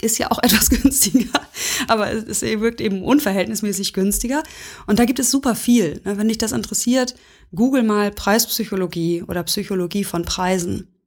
[0.00, 1.40] ist ja auch etwas günstiger,
[1.86, 4.42] aber es wirkt eben unverhältnismäßig günstiger.
[4.86, 6.00] Und da gibt es super viel.
[6.04, 6.18] Ne?
[6.18, 7.14] Wenn dich das interessiert,
[7.54, 10.97] google mal Preispsychologie oder Psychologie von Preisen.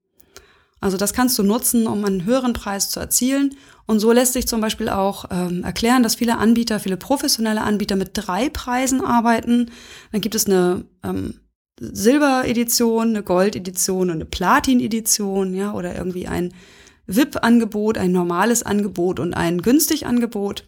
[0.82, 3.56] Also das kannst du nutzen, um einen höheren Preis zu erzielen.
[3.86, 7.96] Und so lässt sich zum Beispiel auch ähm, erklären, dass viele Anbieter, viele professionelle Anbieter
[7.96, 9.70] mit drei Preisen arbeiten.
[10.12, 11.36] Dann gibt es eine ähm,
[11.80, 16.54] Silber-Edition, eine Gold-Edition und eine Platin-Edition, ja, oder irgendwie ein
[17.06, 20.66] VIP-Angebot, ein normales Angebot und ein günstig Angebot.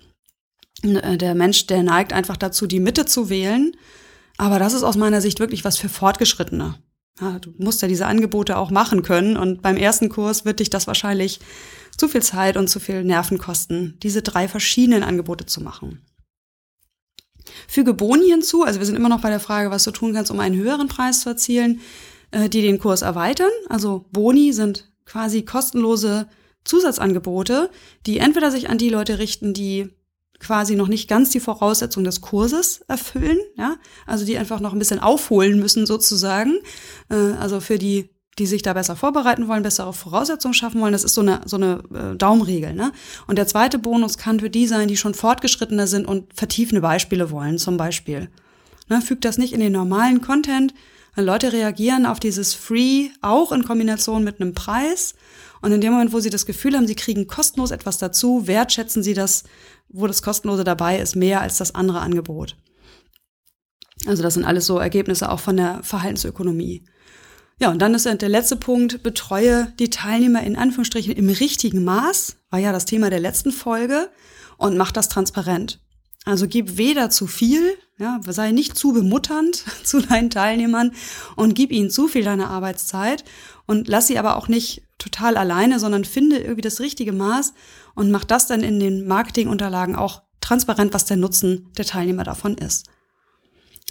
[0.83, 3.71] Äh, der Mensch, der neigt einfach dazu, die Mitte zu wählen.
[4.37, 6.75] Aber das ist aus meiner Sicht wirklich was für Fortgeschrittene.
[7.21, 10.69] Ja, du musst ja diese Angebote auch machen können und beim ersten Kurs wird dich
[10.69, 11.39] das wahrscheinlich
[11.95, 16.01] zu viel Zeit und zu viel Nerven kosten, diese drei verschiedenen Angebote zu machen.
[17.67, 20.31] Füge Boni hinzu, also wir sind immer noch bei der Frage, was du tun kannst,
[20.31, 21.81] um einen höheren Preis zu erzielen,
[22.31, 23.51] äh, die den Kurs erweitern.
[23.69, 26.27] Also Boni sind quasi kostenlose
[26.63, 27.69] Zusatzangebote,
[28.05, 29.89] die entweder sich an die Leute richten, die
[30.43, 34.79] quasi noch nicht ganz die Voraussetzung des Kurses erfüllen, ja, also die einfach noch ein
[34.79, 36.59] bisschen aufholen müssen sozusagen,
[37.09, 40.93] äh, also für die die sich da besser vorbereiten wollen, bessere Voraussetzungen schaffen wollen.
[40.93, 42.73] Das ist so eine, so eine äh, Daumenregel.
[42.73, 42.91] Ne?
[43.27, 47.29] Und der zweite Bonus kann für die sein, die schon fortgeschrittener sind und vertiefende Beispiele
[47.29, 48.29] wollen, zum Beispiel.
[48.89, 49.01] Ne?
[49.01, 50.73] Fügt das nicht in den normalen Content.
[51.15, 55.13] Leute reagieren auf dieses Free auch in Kombination mit einem Preis.
[55.63, 59.01] Und in dem Moment, wo sie das Gefühl haben, sie kriegen kostenlos etwas dazu, wertschätzen
[59.01, 59.43] sie das
[59.93, 62.57] wo das Kostenlose dabei ist, mehr als das andere Angebot.
[64.05, 66.83] Also das sind alles so Ergebnisse auch von der Verhaltensökonomie.
[67.59, 72.37] Ja, und dann ist der letzte Punkt, betreue die Teilnehmer in Anführungsstrichen im richtigen Maß,
[72.49, 74.09] war ja das Thema der letzten Folge,
[74.57, 75.79] und mach das transparent.
[76.25, 80.93] Also gib weder zu viel, ja, sei nicht zu bemutternd zu deinen Teilnehmern
[81.35, 83.23] und gib ihnen zu viel deiner Arbeitszeit
[83.67, 87.53] und lass sie aber auch nicht total alleine, sondern finde irgendwie das richtige Maß
[87.95, 92.57] und mach das dann in den Marketingunterlagen auch transparent, was der Nutzen der Teilnehmer davon
[92.57, 92.87] ist.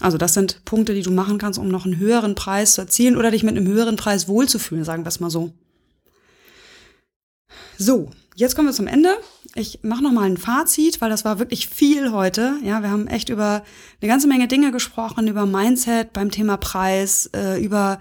[0.00, 3.16] Also das sind Punkte, die du machen kannst, um noch einen höheren Preis zu erzielen
[3.16, 5.52] oder dich mit einem höheren Preis wohlzufühlen, sagen wir es mal so.
[7.78, 9.16] So, jetzt kommen wir zum Ende.
[9.54, 12.54] Ich mache noch mal ein Fazit, weil das war wirklich viel heute.
[12.62, 13.62] Ja, wir haben echt über
[14.00, 18.00] eine ganze Menge Dinge gesprochen, über Mindset beim Thema Preis, äh, über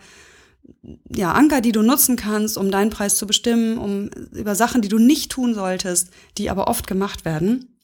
[1.09, 4.87] ja, Anker, die du nutzen kannst, um deinen Preis zu bestimmen, um über Sachen, die
[4.87, 7.77] du nicht tun solltest, die aber oft gemacht werden.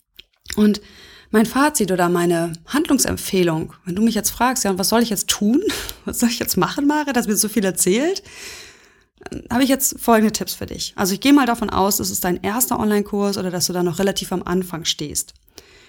[0.55, 0.81] Und
[1.29, 5.09] mein Fazit oder meine Handlungsempfehlung, wenn du mich jetzt fragst, ja, und was soll ich
[5.09, 5.61] jetzt tun?
[6.05, 8.23] Was soll ich jetzt machen, Mare, dass mir so viel erzählt?
[9.51, 10.93] Habe ich jetzt folgende Tipps für dich.
[10.95, 13.83] Also ich gehe mal davon aus, es ist dein erster Online-Kurs oder dass du da
[13.83, 15.33] noch relativ am Anfang stehst.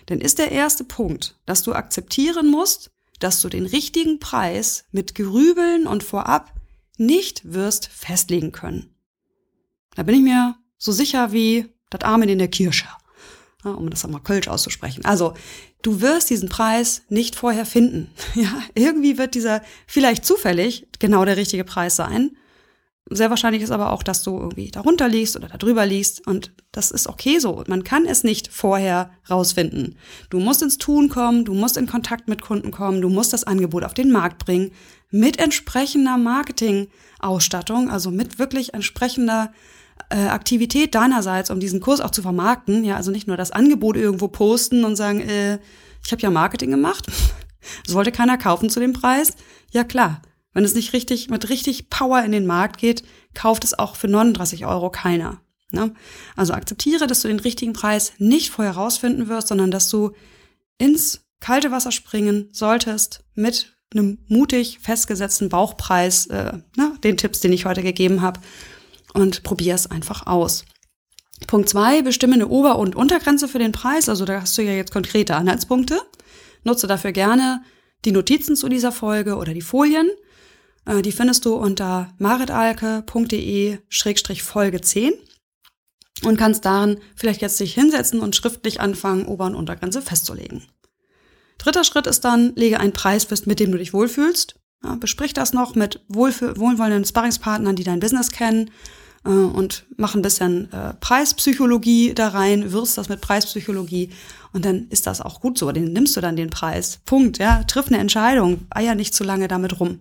[0.09, 2.90] Denn ist der erste Punkt, dass du akzeptieren musst,
[3.20, 6.53] dass du den richtigen Preis mit Grübeln und vorab
[6.99, 8.94] nicht wirst festlegen können.
[9.94, 12.86] Da bin ich mir so sicher wie das Amen in der Kirche,
[13.64, 15.05] ja, um das einmal Kölsch auszusprechen.
[15.05, 15.34] Also,
[15.82, 18.11] du wirst diesen Preis nicht vorher finden.
[18.34, 22.36] Ja, irgendwie wird dieser vielleicht zufällig genau der richtige Preis sein.
[23.11, 26.90] Sehr wahrscheinlich ist aber auch, dass du irgendwie darunter liegst oder darüber liegst und das
[26.90, 27.64] ist okay so.
[27.66, 29.96] Man kann es nicht vorher rausfinden.
[30.28, 33.44] Du musst ins Tun kommen, du musst in Kontakt mit Kunden kommen, du musst das
[33.44, 34.72] Angebot auf den Markt bringen
[35.11, 39.52] mit entsprechender Marketingausstattung, also mit wirklich entsprechender
[40.11, 42.84] äh, Aktivität deinerseits, um diesen Kurs auch zu vermarkten.
[42.84, 45.59] Ja, also nicht nur das Angebot irgendwo posten und sagen, äh,
[46.04, 47.06] ich habe ja Marketing gemacht.
[47.84, 49.34] Das wollte keiner kaufen zu dem Preis.
[49.72, 50.22] Ja klar,
[50.54, 53.02] wenn es nicht richtig mit richtig Power in den Markt geht,
[53.34, 55.42] kauft es auch für 39 Euro keiner.
[55.70, 55.92] Ne?
[56.34, 60.12] Also akzeptiere, dass du den richtigen Preis nicht vorher rausfinden wirst, sondern dass du
[60.78, 67.53] ins kalte Wasser springen solltest mit einem mutig festgesetzten Bauchpreis, äh, ne, den Tipps, den
[67.53, 68.39] ich heute gegeben habe,
[69.14, 70.64] und probier es einfach aus.
[71.47, 74.09] Punkt zwei: bestimme eine Ober- und Untergrenze für den Preis.
[74.09, 76.01] Also da hast du ja jetzt konkrete Anhaltspunkte.
[76.64, 77.62] Nutze dafür gerne
[78.05, 80.11] die Notizen zu dieser Folge oder die Folien.
[80.84, 85.12] Äh, die findest du unter maritalke.de-folge 10
[86.24, 90.66] und kannst darin vielleicht jetzt dich hinsetzen und schriftlich anfangen, Ober- und Untergrenze festzulegen.
[91.59, 94.54] Dritter Schritt ist dann, lege einen Preis fest, mit dem du dich wohlfühlst.
[94.84, 98.70] Ja, besprich das noch mit wohlwollenden Sparringspartnern, die dein Business kennen
[99.24, 104.11] äh, und mach ein bisschen äh, Preispsychologie da rein, wirst das mit Preispsychologie
[104.52, 105.70] und dann ist das auch gut so.
[105.72, 107.00] Den nimmst du dann den Preis.
[107.04, 107.38] Punkt.
[107.38, 108.66] Ja, triff eine Entscheidung.
[108.70, 110.00] Eier nicht zu lange damit rum.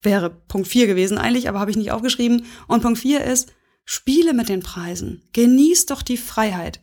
[0.00, 2.46] Wäre Punkt 4 gewesen eigentlich, aber habe ich nicht aufgeschrieben.
[2.66, 3.52] Und Punkt 4 ist,
[3.84, 5.22] spiele mit den Preisen.
[5.32, 6.80] Genieß doch die Freiheit.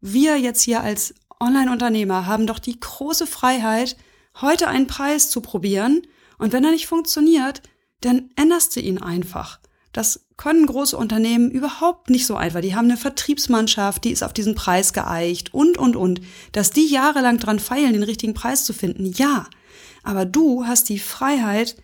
[0.00, 3.96] Wir jetzt hier als Online-Unternehmer haben doch die große Freiheit,
[4.40, 6.02] heute einen Preis zu probieren
[6.38, 7.62] und wenn er nicht funktioniert,
[8.00, 9.60] dann änderst du ihn einfach.
[9.92, 12.60] Das können große Unternehmen überhaupt nicht so einfach.
[12.60, 16.20] Die haben eine Vertriebsmannschaft, die ist auf diesen Preis geeicht und, und, und.
[16.52, 19.48] Dass die jahrelang dran feilen, den richtigen Preis zu finden, ja.
[20.02, 21.76] Aber du hast die Freiheit,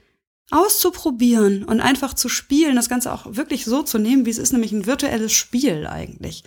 [0.52, 4.52] auszuprobieren und einfach zu spielen, das Ganze auch wirklich so zu nehmen, wie es ist,
[4.52, 6.44] nämlich ein virtuelles Spiel eigentlich.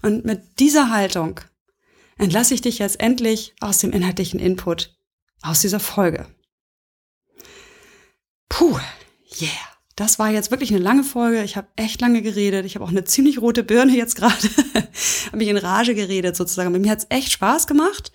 [0.00, 1.40] Und mit dieser Haltung
[2.18, 4.96] entlasse ich dich jetzt endlich aus dem inhaltlichen Input
[5.42, 6.26] aus dieser Folge.
[8.48, 8.78] Puh,
[9.40, 9.50] yeah.
[9.96, 11.42] Das war jetzt wirklich eine lange Folge.
[11.42, 12.64] Ich habe echt lange geredet.
[12.64, 14.48] Ich habe auch eine ziemlich rote Birne jetzt gerade.
[15.26, 16.72] habe mich in Rage geredet sozusagen.
[16.72, 18.10] Mir hat's echt Spaß gemacht,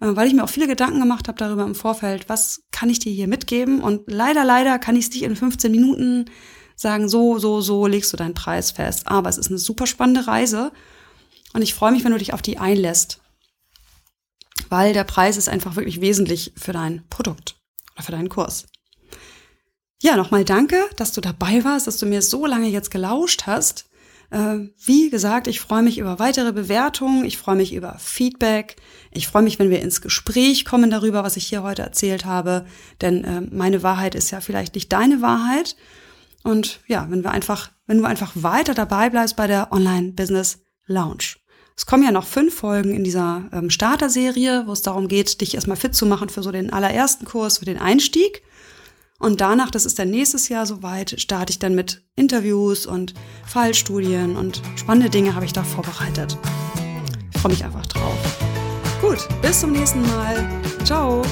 [0.00, 3.00] äh, weil ich mir auch viele Gedanken gemacht habe darüber im Vorfeld, was kann ich
[3.00, 3.80] dir hier mitgeben?
[3.80, 6.26] Und leider, leider kann ich es nicht in 15 Minuten
[6.76, 9.08] sagen, so, so, so legst du deinen Preis fest.
[9.08, 10.70] Aber es ist eine super spannende Reise.
[11.54, 13.20] Und ich freue mich, wenn du dich auf die einlässt
[14.68, 17.56] weil der Preis ist einfach wirklich wesentlich für dein Produkt
[17.94, 18.66] oder für deinen Kurs.
[20.02, 23.86] Ja, nochmal danke, dass du dabei warst, dass du mir so lange jetzt gelauscht hast.
[24.30, 28.76] Äh, wie gesagt, ich freue mich über weitere Bewertungen, ich freue mich über Feedback,
[29.10, 32.66] ich freue mich, wenn wir ins Gespräch kommen darüber, was ich hier heute erzählt habe,
[33.00, 35.76] denn äh, meine Wahrheit ist ja vielleicht nicht deine Wahrheit.
[36.42, 40.58] Und ja, wenn wir einfach, wenn du einfach weiter dabei bleibst bei der Online Business
[40.86, 41.36] Lounge.
[41.76, 45.54] Es kommen ja noch fünf Folgen in dieser ähm, Starter-Serie, wo es darum geht, dich
[45.54, 48.42] erstmal fit zu machen für so den allerersten Kurs, für den Einstieg.
[49.18, 53.14] Und danach, das ist dann nächstes Jahr soweit, starte ich dann mit Interviews und
[53.46, 56.36] Fallstudien und spannende Dinge habe ich da vorbereitet.
[57.34, 58.16] Ich freue mich einfach drauf.
[59.00, 60.48] Gut, bis zum nächsten Mal.
[60.84, 61.22] Ciao.